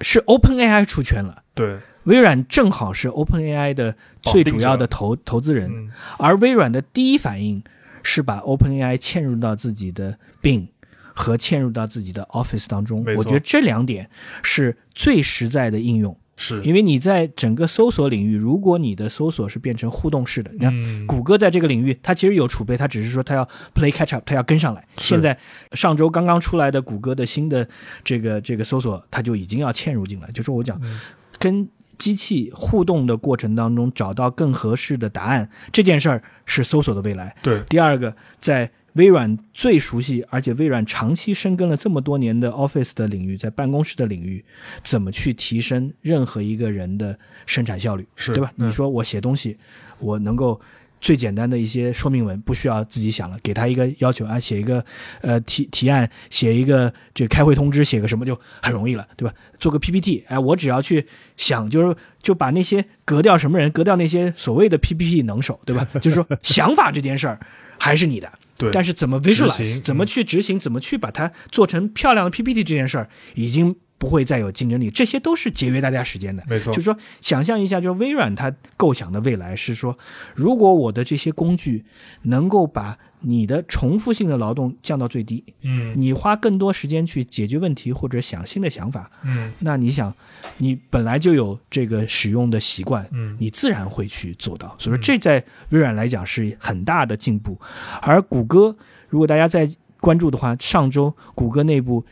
[0.00, 1.44] 是 OpenAI 出圈了。
[1.54, 5.90] 对，微软正好是 OpenAI 的最主要的投投资人，嗯。
[6.18, 7.62] 而微软的第一反应
[8.02, 10.68] 是把 OpenAI 嵌入到自己的 Bing
[11.14, 13.04] 和嵌入到自己的 Office 当中。
[13.16, 14.08] 我觉得这两点
[14.42, 20.72] 是最实在的应用，是，因为你在整个搜索领域，如果你的搜索是变成互动式的，你看。
[20.74, 24.82] 嗯，谷歌在这个领域，它其实有储备，它只是说它要 play catch up，它要跟上来。
[24.96, 25.36] 现在
[25.72, 27.68] 上周刚刚出来的谷歌的新的
[28.02, 30.30] 这个这个搜索，它就已经要嵌入进来。
[30.32, 30.98] 就是我讲嗯。
[31.38, 31.66] 跟
[32.00, 37.36] 机器互动的过程当中，找到更合适的答案，这件事儿是搜索的未来。
[37.42, 44.42] 对，第二个，在微软最熟悉，而且微软长期深耕了这么多年的 Office 的领域，在办公室的领域，
[44.82, 48.50] 怎么去提升任何一个人的生产效率，是对吧？
[48.56, 49.58] 嗯你说我写东西，
[49.98, 50.58] 我能够
[51.00, 54.84] 最简单的一些说明文不需要自己想了，给他一个要求啊，写一个
[55.22, 59.34] 呃提提案，写一个这个开会通知，写个什么就很容易了，对吧？
[59.58, 65.86] 做个 PPT，哎，我只要去想，就是就把那些格掉什么人，格掉那些所谓的 PPT 能手，对吧？
[66.00, 67.40] 就是说想法这件事儿
[67.78, 68.30] 还是你的。
[68.58, 76.42] 对，但是怎么 visualize，怎么去执行，怎么去把它做成漂亮的 PPT 这件事儿，已经不会再有竞争力，这些都是节约大家时间的。
[76.48, 79.98] 没错就是说，想象一下，就是微软它构想的未来是说，
[80.34, 81.84] 如果我的这些工具
[82.22, 90.14] 能够把你的重复性的劳动降到最低，嗯你花更多时间去解决问题或者想新的想法，嗯那你想，
[90.56, 94.74] 你本来就有这个使用的习惯，嗯你自然会去做到。
[94.78, 97.60] 所以说，这在微软来讲是很大的进步。
[98.00, 98.74] 而谷歌，
[99.10, 99.70] 如果大家在
[100.00, 102.02] 关注的话，上周谷歌内部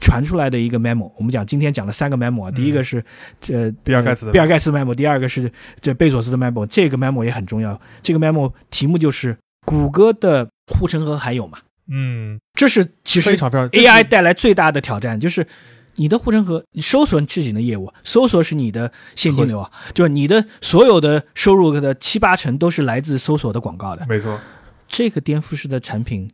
[0.00, 2.98] 传出来的一个 memo，我们讲今天讲了三个 memo 啊，第一个是
[3.48, 7.80] 呃嗯比尔盖茨的比尔盖茨的 memo，第二个是这贝索斯的 memo，这个 memo 也很重要。
[8.02, 11.58] 这个 memo 题目就是谷歌的护城河还有吗？
[11.90, 15.46] 嗯，这是其实 AI 带来最大的挑战就是
[15.94, 24.06] 你的护城河，你搜索是你的业务，搜索是你的现金流啊，就是你的所有的收入的七八成都是来自搜索的广告的。
[24.08, 24.38] 没错，
[24.86, 26.30] 这个颠覆式的产品，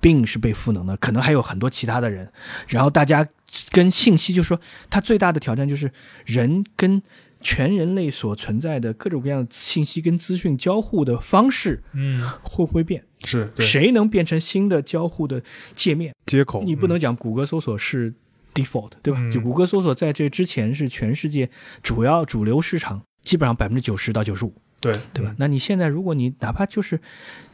[0.00, 2.30] 并是被赋能的，可能还有很多其他的人。
[2.68, 3.26] 然后大家
[3.70, 5.90] 跟信息，就说它最大的挑战就是
[6.26, 7.02] 人跟
[7.40, 13.04] 全人类所存在的各种各样的信息跟资讯交互的方式嗯，会不会变？
[13.24, 15.42] 是对谁能变成新的交互的
[15.74, 16.14] 界面？
[16.26, 18.12] 接口，你不能嗯讲谷歌搜索是
[18.54, 19.20] default，对吧？
[19.20, 21.48] 嗯就谷歌搜索在这之前是全世界
[21.82, 25.34] 主要主流市场，基本上百分之九十到九十五，对对吧？？
[25.38, 26.98] 那你现在如果你哪怕就是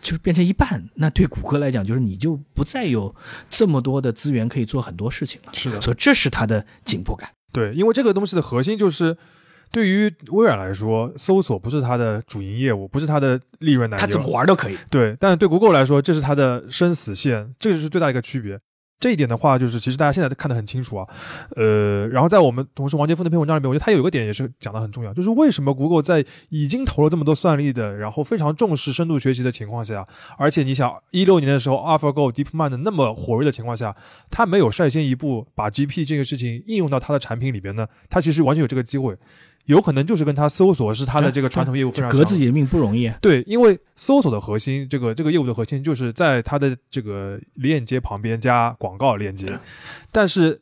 [0.01, 3.14] 就是变成一半，那对谷歌来讲，就是你就不再有
[3.49, 5.53] 这么多的资源可以做很多事情了。
[5.55, 7.31] 是的，所以这是它的紧迫感。
[7.53, 9.16] 对，因为这个东西的核心就是。
[9.70, 14.01] 对于微软来说，搜索不是它的主营业务，不是它的利润来源。
[14.01, 14.79] 它怎么玩都可以。
[14.89, 18.61] 对，但是对 Google 来说，这是它的生死线，这就是最大一个区别。
[19.05, 21.07] 这一点的话，就是其实大家现在都看得很清楚啊。
[21.57, 33.94] 呃，然后在我们同事王杰峰那篇文章里面，我觉得他有一个点也是讲得很重要，就是为什么 Google 在已经投了这么多算力的，然后非常重视深度学习的情况下，而且你想一六年的时候，AlphaGo、DeepMind 那么火热的情况下，
[34.30, 37.86] 他没有率先一步把 GP 这个事情应用到他的产品里边呢？
[38.09, 39.14] 他其实完全有这个机会。
[39.66, 43.16] 有可能就是跟他搜索是他的这个传统业务非常像革自己的命不容易啊。
[43.20, 49.58] 对，因为搜索的核心，这个这个业务的核心就是在它的这个链接旁边加广告链接，
[50.12, 50.60] 但是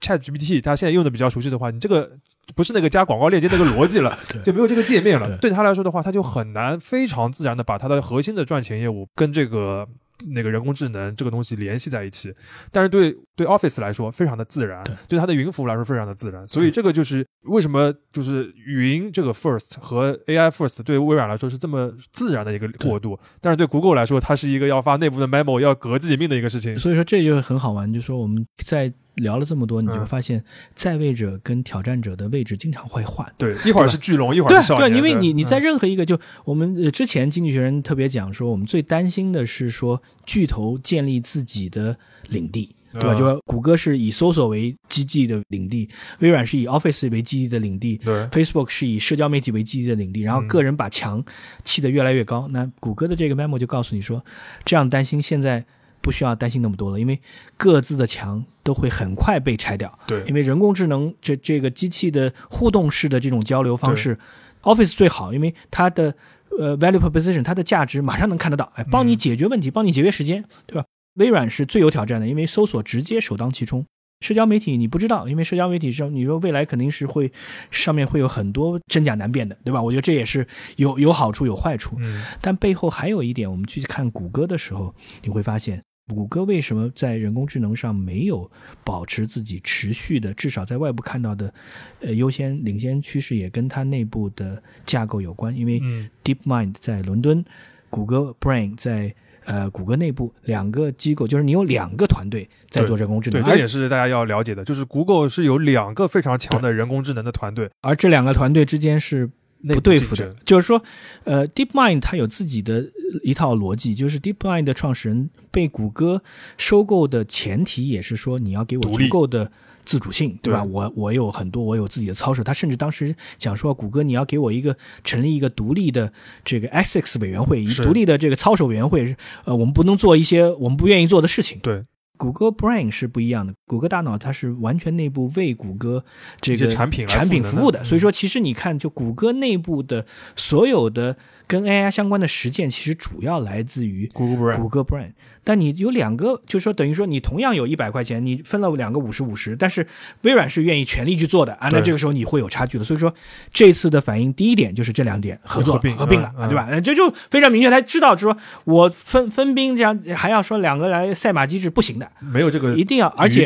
[0.00, 2.10] Chat GPT 它现在用的比较熟悉的话，你这个
[2.54, 5.26] 不是那个加广告链接那个逻辑了， 就没有这个界面了。
[5.38, 9.88] 对对他来说的话，他就很难非常自然的把它的核心的赚钱业务跟这个。
[10.28, 12.32] 那个人工智能这个东西联系在一起，
[12.70, 26.78] 但是对对 Office 来说非常的自然，对对它的云服务来说非常的自然，所以这个就是为什么就是云这个 first 和 AI first 对微软来说是这么自然的一个过渡，但是对 Google 来说，它是一个要发内部的 memo 要革自己命的一个事情。
[26.78, 30.42] 所以说这就很好玩，就是说我们在聊了这么多，你就嗯发现
[30.74, 33.26] 在位者跟挑战者的位置经常会换。
[33.38, 41.96] 对，一会儿是巨龙，一会儿对对，是少年，因为你你在嗯任何一个就我们呃之前经济学人特别讲说，我们最担心的是说巨头建立自己的
[42.28, 42.74] 领地。
[42.94, 43.14] 对吧？
[43.14, 45.88] 嗯就说谷歌是以搜索为基地的领地，
[46.18, 51.24] 微软是以 Office 为基地的领地对，Facebook 是以社交媒体为基地的领地，然后嗯个人把墙
[51.64, 52.46] 砌得越来越高。
[52.50, 54.22] 那谷歌的这个 memo 就告诉你说，
[54.66, 55.64] 这样担心现在
[56.02, 57.18] 不需要担心那么多了，因为
[57.56, 59.98] 各自的墙都会很快被拆掉。
[60.06, 64.18] 对因为人工智能这这个机器的互动式的这种交流方式
[64.62, 66.14] ，Office 最好，因为它的
[66.58, 70.84] 呃 value proposition 它的价值马上能看得到，哎，帮你嗯解决问题，帮你节约时间，对吧？
[71.14, 73.84] 微软是最有挑战的，因为搜索直接首当其冲。
[74.24, 77.32] 社交媒体你不知道，因为社交媒体上你说未来肯定是会
[77.72, 79.82] 上面会有很多真假难辨的，对吧？
[79.82, 80.46] 我觉得这也是
[80.76, 81.96] 有有好处有坏处。
[81.98, 88.50] 嗯但背后还有一点，我们去看谷歌的时候，你会发现，谷歌为什么在人工智能上没有
[88.84, 91.52] 保持自己持续的，至少在外部看到的，
[92.00, 95.56] 呃，优先领先趋势，也跟它内部的架构有关。
[95.56, 97.44] 因为嗯 DeepMind 在伦敦，
[97.88, 109.30] 谷歌 Brain 在呃谷歌内部两个机构，就是你有两个团队在做人工智能对，能，这也是大家要了解的，就是 Google 是有两个非常强的人工智能的团队，而这两个团队之间是
[109.68, 110.34] 不对付的。
[110.44, 110.82] 就是说，
[111.24, 116.22] 呃，DeepMind 它有自己的呃一套逻辑，就是 DeepMind 的创始人被谷歌
[116.56, 119.50] 收购的前提也是说，你要给我足够的
[119.84, 120.62] 自主性，对吧？
[120.62, 122.42] 对我我有很多，我有自己的操守。
[122.42, 126.12] 他甚至当时讲说，谷歌你要给我一个成立一个独立的
[126.44, 131.58] 这个 ethics 委员会，独立的这个操守委员会，呃，我们不能做一些我们不愿意做的事情。
[131.60, 131.84] 对，
[132.16, 136.04] 谷歌 Brain 是不一样的，谷歌大脑它是完全内部为谷歌
[136.40, 140.06] 这个产品产品服务的，嗯所以说其实你看，就谷歌内部的
[140.36, 141.16] 所有的
[141.52, 145.10] 跟 AI 相关的实践，其实主要来自于 Brain 谷歌 Brain。
[145.44, 149.84] 但你有两个，就是说等于说你同样有一百块钱，你分了两个五十五十，但是
[150.22, 152.84] 微软是愿意全力去做的啊，那这个时候你会有差距的。
[152.84, 153.12] 所以说
[153.52, 156.68] 这次的反应，第一点就是这两点合作合并合并了，对吧？
[156.70, 163.44] 那这就非常明确，他知道说我分分兵这样，还要说两个来赛马机制不行的，没有这个一定要，而且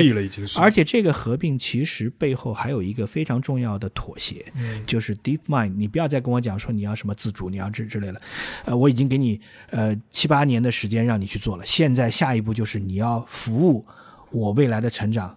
[0.58, 8.20] 而且这个合并其实背后还有一个非常重要的妥协，嗯就是 DeepMind，你不要再跟我讲说你要什么自主，你要之之类的，
[8.66, 9.40] 呃，我已经给你
[9.70, 13.84] 呃七八年的时间让你去做了，现在下一步就是你要服务
[14.30, 15.36] 我未来的成长，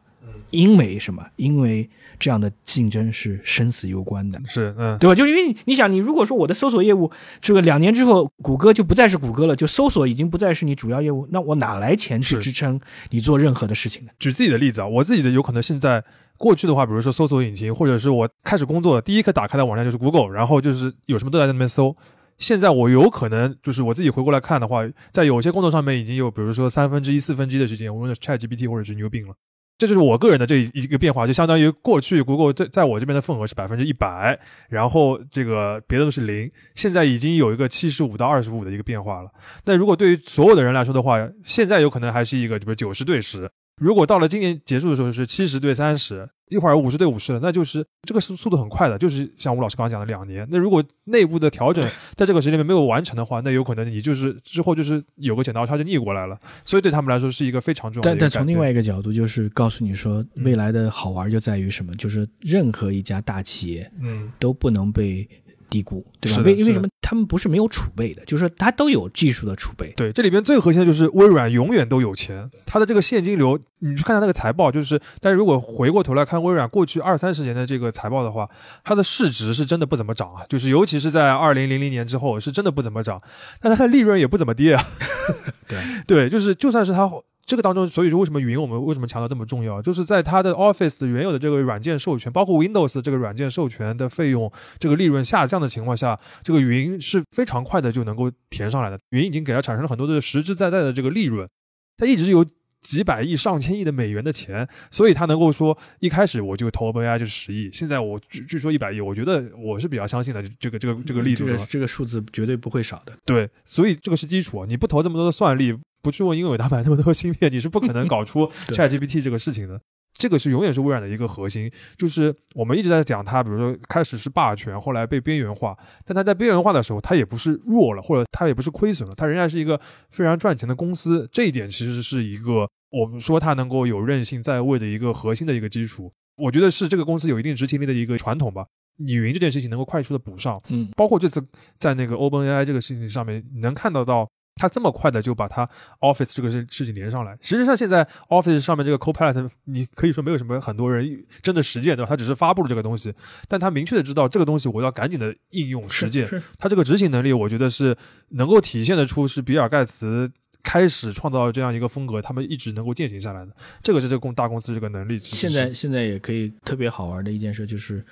[0.49, 1.25] 因为什么？
[1.37, 1.89] 因为
[2.19, 4.41] 这样的竞争是生死攸关的。
[4.45, 5.15] 是嗯对吧？
[5.15, 12.79] 就因为你你想，你如果说我的搜索业务这个两年之后，谷歌就不再是谷歌了，就搜索已经不再是你主要业务，那我哪来钱去支撑
[13.11, 14.11] 你做任何的事情呢？
[14.19, 16.03] 举自己的例子啊，我自己的有可能现在
[16.35, 21.95] 过去的话，比如说搜索引擎，或者是我开始工作第一个打开的网站就是 Google，然后就是有什么都在那边搜。
[22.39, 24.81] 现在我有可能就是我自己回过来看的话，
[25.11, 29.35] 在有些工作上面已经有，比如说三分之一、四分之一的时间，我用的是 ChatGPT 或者是牛 g 了。
[29.77, 34.37] 这就是我个人的这一个变化，就相当于过去 Google 在在我这边的份额是百分之一百，
[34.67, 39.29] 然后这个别的都是零，现在已经有一个七十五到二十五的一个变化了。
[39.63, 43.49] 那如果对于所有的人来说的话，现在有可能还是一个，比如九十对十。
[43.79, 50.47] 如果到了今年结束的时候是七十对三十，一会儿五十对五十了，那就是这个速速度很快的，就是像吴老师刚刚讲的两年。
[50.49, 56.37] 那如果内部的调整 在这个时间里面没有完成的话，那有可能你就是之后就是有个剪刀差就逆过来了。
[56.65, 58.29] 所以对他们来说是一个非常重要的但但。
[58.29, 61.95] 从另外一个角度，就是告诉你说，嗯未来的好玩就在于什么？
[61.95, 65.27] 就是任何一家大企业嗯，都不能被
[65.69, 66.41] 低估，对吧？
[66.43, 68.23] 为为什么他们不是没有储备的？
[68.25, 69.93] 就是说它都有技术的储备。
[69.95, 78.49] 对，这里边最核心的就是微软永远都有钱，它的这个现金流，你去看它那个财报，就是，但是如果回过头来看微软过去二三十年的这个财报的话，
[78.83, 83.21] 它的市值是真的不怎么涨啊，就是尤其是在二零零零年之后，是真的不怎么涨，
[83.61, 84.83] 但它的利润也不怎么跌啊。
[85.67, 87.09] 对对，就是就算是它
[87.49, 98.99] 这个当中，所以说为什么云我们为什么强调这么重要，就是在它的 Office 的原有的这个软件授权，包括 Windows 这个软件授权的费用，这个利润下降的情况下，这个云是非常快的就能够填上来的。
[99.09, 101.49] 云已经给它产生了很多的实实在在的这个利润，
[101.97, 102.45] 它一直有
[102.81, 111.53] 几百亿、上千亿的美元的钱，所以它能够说一开始我就投 OpenAI 就是十亿，现在我据据说一百亿，我觉得我是比较相信的这个这个这个力度的。
[111.53, 113.13] 这个这个数字绝对不会少的。
[113.25, 114.65] 对，所以这个是基础啊！
[114.69, 119.79] 你不投这么多的算力，不去问英伟达买那么多芯片，你是不可能 搞出 ChatGPT 这个事情的。
[120.11, 129.79] 这个是永远是微软的一个核心，就是我们一直在讲它，比如说开始是霸权，后来被边缘化，但它在边缘化的时候，它也不是弱了，或者它也不是亏损了，它仍然是一个
[130.09, 131.29] 非常赚钱的公司。
[131.31, 136.11] 这一点其实是一个我们说它能够有韧性在位的一个核心的一个基础。
[136.35, 138.65] 我觉得是这个公司有一定执行力的一个传统吧。
[138.97, 141.41] 你云这件事情能够快速的补上，嗯，包括这次
[141.77, 145.69] 在那个 OpenAI 这个事情上面，你能看得到它这么快的就把他
[145.99, 147.37] Office 这个事事情连上来。
[147.41, 152.09] 实际上，现在 Office 上面这个 Copilot，你可以说没有什么很多人真的实践，对吧？
[152.09, 153.13] 他只是发布了这个东西，
[153.47, 156.29] 但他明确的知道这个东西我要赶紧的应用实践。
[156.57, 157.95] 他这个执行能力，我觉得是
[158.29, 160.31] 能够体现得出是比尔盖茨。
[160.61, 165.17] 开始创造这样一个风格，他们一直能够践行下来的，这个是这个公大公司这个能力。
[165.23, 168.05] 现在现在也可以特别好玩的一件事就是，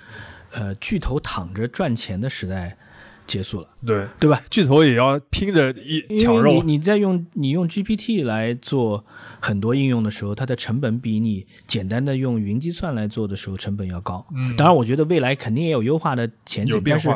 [0.52, 2.74] 呃，巨头躺着赚钱的时代
[3.28, 4.04] 结束了，对。
[4.18, 4.42] 对吧？
[4.50, 9.04] 巨头也要拼着一因抢肉，你你在用你用 GPT 来做
[9.38, 14.26] 很多应用的时候，它的成本比你简单的用云计算来做的时候成本要高。
[14.34, 14.56] 嗯。
[14.56, 17.08] 当然，我觉得未来肯定也有优化的前景，但是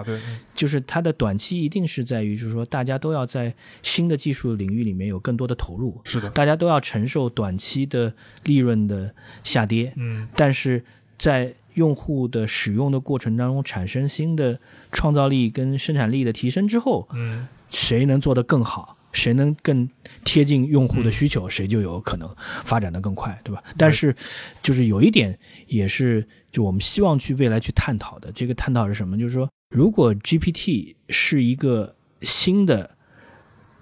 [0.54, 3.52] 就是它的短期一定是在于，就是说大家都要在
[3.82, 8.12] 新的技术领域里面有更多的投入，是的，大家都要承受短期的
[8.44, 10.84] 利润的下跌，嗯，但是
[11.16, 14.58] 在用户的使用的过程当中产生新的
[14.90, 19.88] 创造力跟生产力的提升之后，嗯，谁能做得更好，谁能更
[20.24, 22.28] 贴近用户的需求，谁就有可能
[22.64, 23.62] 发展的更快，对吧？
[23.76, 24.14] 但是，
[24.62, 29.18] 就是有一点也是，就我们希望去未来去探讨的，这个探讨是什么？
[29.18, 32.96] 就是说，如果 GPT 是一个新的。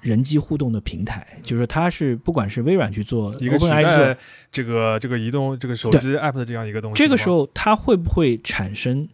[0.01, 4.17] 人机互动的平台，就是它是不管是微软去做一个取 OpenAI 去做代
[4.51, 7.03] 这个这个移动这个手机 app 的这样一个东西。
[7.03, 9.09] 这个时，候它会不会产生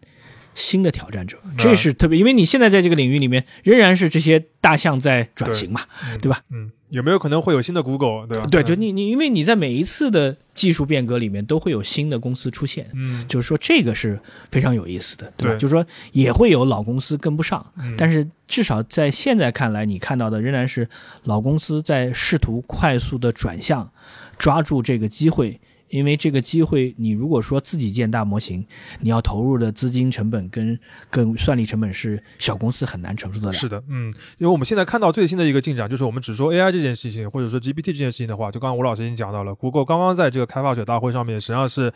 [0.56, 1.38] 新的挑战者？
[1.56, 5.82] 这是特别，因为你现在在这个领域里面仍然是这些大象在转型嘛，
[6.20, 6.42] 对吧？
[6.50, 8.46] 嗯，有没有可能会有新的 Google，对吧？
[8.50, 14.18] 对，就嗯你你，因为你在每一次的技术变革里面都会有新的公司出现，嗯，就是说这个是
[14.50, 15.54] 非常有意思的，对吧？
[15.54, 20.88] 对就是说也会有老公司跟不上，嗯但是至少在现在看来，你看到的仍然是
[21.24, 23.90] 老公司在试图快速的转向，
[24.38, 28.66] 抓住这个机会，因为这个机会，你如果说自己建大模型，
[29.00, 30.78] 你要投入的资金成本跟
[31.10, 33.52] 跟算力成本是小公司很难承受得了。
[33.52, 34.06] 是的，嗯，
[34.38, 41.92] 因为我们现在看到最新的一个进展，就是我们只说 AI 这件事情，或者说 GPT 这件事情的话，就刚刚吴老师已经讲到了，Google 刚刚在这个开发者大会上面，实际上是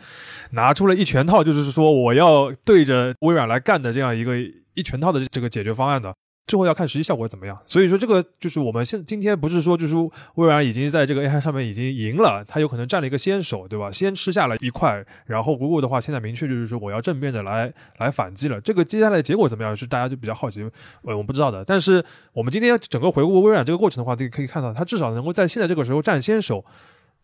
[0.51, 4.37] 拿出了一全套，就是说我要对着微软来干的这样一个
[4.73, 6.15] 一全套的这个解决方案的。
[6.47, 9.95] 最后要看实际效果怎么样，所以说这个就是我们现今天不是说就是
[10.35, 13.91] 微软已经在这个 AI 上面已经赢了，它有可能占了一个先手，对吧？
[13.91, 18.59] 先吃下了一块，然后 Google 的话现在明确就是说我要正面的来来反击了。
[18.59, 20.61] 这个接下来结果怎么样是大家就比较好奇，
[21.03, 21.63] 呃，我不知道的。
[21.63, 26.65] 但是我们今天整个回顾微软这个过程的话，可以可以看到，它至少能够在现在这个时候占先手。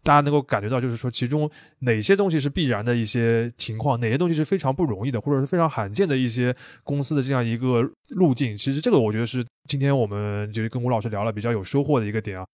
[0.03, 8.55] 大家能够感觉到，就是说其中哪些东西是必然的一些情况，哪些东西是非常不容易的，或者是非常罕见的一些公司的这样一个路径。
[8.55, 12.45] 其实这个我觉得是今天我们就是跟吴老师聊了比较有收获的一个点啊。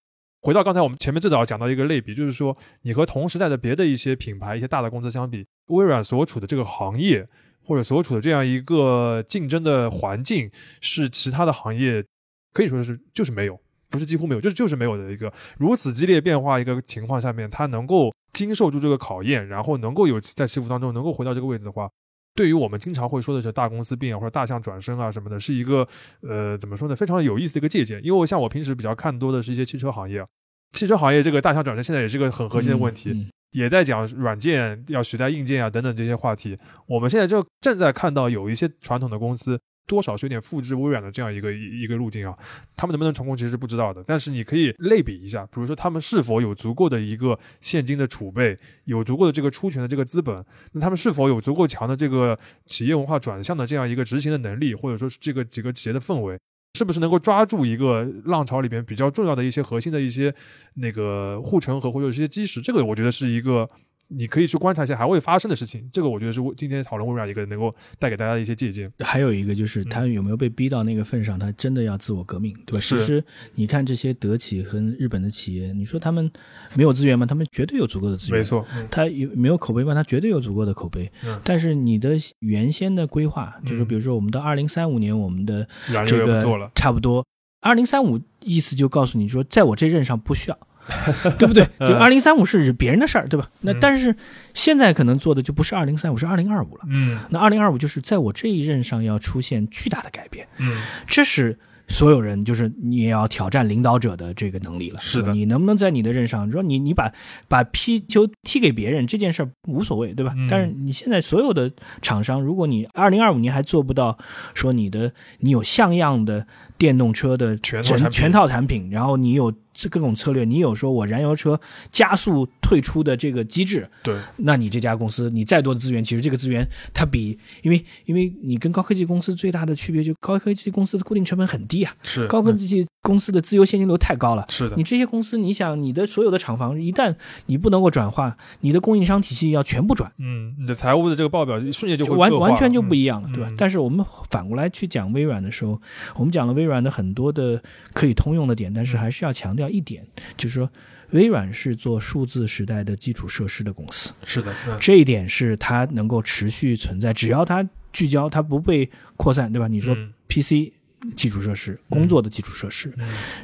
[0.41, 7.25] 回到刚才我们前面最早讲到一个类比，就是说你和同时代的别的一些品牌、一些大的公司相比，微软所处的这个行业
[7.63, 12.03] 或者所处的这样一个竞争的环境，是其他的行业
[12.51, 13.57] 可以说是就是没有。
[13.93, 21.87] 不是几乎没有，就是就是没有的一个如此激烈变化一个情况下面，它能够经受住这个考验，然后能够有在起伏当中能够回到这个位置的话，
[22.33, 25.87] 对于我们经常会说的是大公司变啊或者大象转身啊什么的，是一个
[26.21, 28.01] 呃怎么说呢，非常有意思的一个借鉴。
[28.03, 30.25] 因为像我平时比较看多的是一些汽车行业，
[30.71, 36.57] 汽车行业这个大象转身现在也是个很核心的问题，也在讲软件要取代硬件啊等等这些话题。
[36.87, 39.59] 我们现在就正在看到有一些传统的公司。
[39.85, 42.37] 多少是有点复制微软的这样一个一一个路径啊，
[42.75, 44.03] 他们能不能成功其实是不知道的。
[44.05, 56.39] 但是你可以类比一下，比如说他们是否有足够的一个现金的储备，有足够的这个出权的这个资本，那他们是否有足够强的这个企业文化转向的这样一个执行的能力，或者说是这个几个企业的氛围，
[56.77, 60.33] 是不是能够抓住一个浪潮里边比较重要的一些核心的一些
[60.75, 62.61] 那个护城河或者一些基石？
[62.61, 63.69] 这个我觉得是一个。
[64.17, 68.91] 你可以去观察一下还未发生的事情，这个我觉得是今天讨论微软一个能够带给大家的一些借鉴。
[68.99, 72.79] 还有一个就是他有没有被逼到那个份上，他真的要自我革命，对吧？
[72.79, 73.23] 其实
[73.55, 76.31] 你看这些德企和日本的企业，你说他们
[76.75, 77.25] 没有资源吗？
[77.25, 78.39] 他们绝对有足够的资源。
[78.39, 79.93] 没错，他有没有口碑吗？
[79.93, 81.11] 他绝对有足够的口碑。
[81.43, 85.67] 但是你的原先的规划，就是比如说我们到二零三五年，我们的
[86.05, 87.25] 这个差不多
[87.61, 90.57] 二零三五，意思就告诉你说，在我这任上不需要。
[91.39, 91.67] 对不对？
[91.79, 93.49] 就二零三五是别人的事儿，对吧？
[93.61, 94.15] 那但是
[94.53, 96.83] 现在可能做的就不是二零三五，是二零二五了。
[96.89, 100.47] 嗯，那二零二五就是在我这一任上要出现巨大的改变。
[100.57, 101.57] 嗯，这是。
[101.89, 105.33] 所有人就是你也要挑战领导者的这个能力了，是的。
[105.33, 107.11] 你能不能在你的任上，说你你把
[107.49, 110.33] 把皮球踢给别人这件事儿无所谓，对吧？
[110.49, 111.69] 但是你现在所有的
[112.01, 114.17] 厂商，如果你二零二五年还做不到，
[114.53, 121.59] 说你的你有像样的电动车的全全套产品，然后你有这各种策略，你有说我燃油车
[121.91, 131.83] 加速退出的这个机制，对，那你这家公司你再多的资源，其实这个资源它比因为因为你跟高科技公司最大的区别就高科技公司的固定成本很低。
[131.83, 132.25] 啊，是。
[132.27, 134.45] 高科技公司的自由现金流太高了。
[134.49, 137.13] 是的，你这些公司，你想你的所有的厂房，一旦
[137.47, 143.51] 你不能够转化，你的供应商体系要全部转，嗯，你的财务的这个报表瞬间就会完完全就不一样了，对吧？
[143.57, 145.81] 但是我们反过来去讲微软的时候，
[146.15, 147.61] 我们讲了微软的很多的
[147.93, 150.05] 可以通用的点，但是还是要强调一点，
[150.37, 150.69] 就是说
[151.13, 154.13] 微软是做数字时代的基础设施的公司。
[154.25, 159.67] 是的，这一点是它能够持续存在，只要它聚焦，它不被扩散，对吧？
[159.67, 159.95] 你说
[160.27, 160.73] PC。
[161.17, 162.89] 基础设施，工作的基础设施，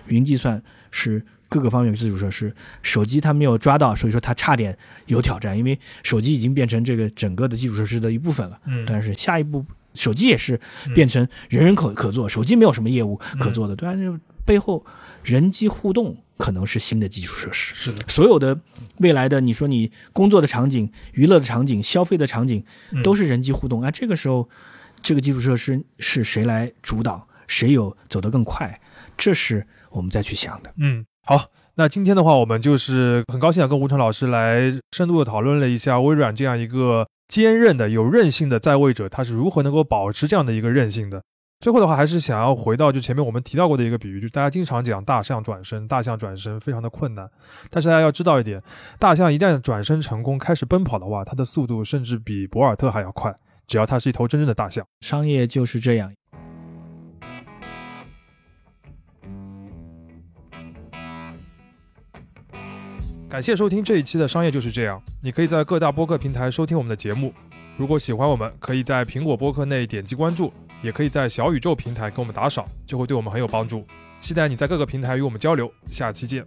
[0.08, 2.56] 云计算是各个方面的基础设施。
[2.82, 8.58] 手机它没有抓到，所以说它差点有挑战，因为手机已经变成这个整个的基础设施的一部分了。
[8.88, 10.58] 但是下一步，手机也是
[10.96, 14.20] 变成人人可可做，手机没有什么业务可做的，对吧？
[14.46, 14.86] 背后
[15.26, 17.76] 人机互动可能是新的基础设施。
[17.76, 18.60] 是的，所有的
[18.98, 22.66] 未来的你说你工作的场景、娱乐的场景、消费的场景，
[23.04, 23.92] 都是人机互动啊。
[23.92, 24.50] 这个时候，
[25.04, 27.28] 这个基础设施是谁来主导？
[27.48, 28.80] 谁有走得更快，
[29.18, 30.72] 这是我们再去想的。
[30.78, 41.24] 嗯，好，那今天的话，我们就是很高兴啊，跟吴成老师来深度的讨论了一下微软这样一个坚韧的、有韧性的在位者，他是如何能够保持这样的一个韧性的。
[41.62, 47.30] 最后的话，还是想要回到就前面我们提到过的一个比喻，就是大家经常讲大象转身，大象转身非常的困难，
[47.70, 48.64] 但是大家要知道一点，
[48.98, 53.36] 大象一旦转身成功，开始奔跑的话，它的速度甚至比博尔特还要快，
[53.68, 54.86] 只要它是一头真正的大象。
[55.02, 56.10] 商业就是这样。
[63.30, 65.02] 感谢收听这一期的商业就是这样。
[65.22, 67.34] 你可以在各大播客平台收听我们的节目。
[67.76, 73.86] 如果喜欢我们，可以在苹果播客内点击关注，也可以在小宇宙平台给我们打赏，就会对我们很有帮助。
[74.20, 75.72] 期待你在各个平台与我们交流。
[75.88, 76.46] 下期见。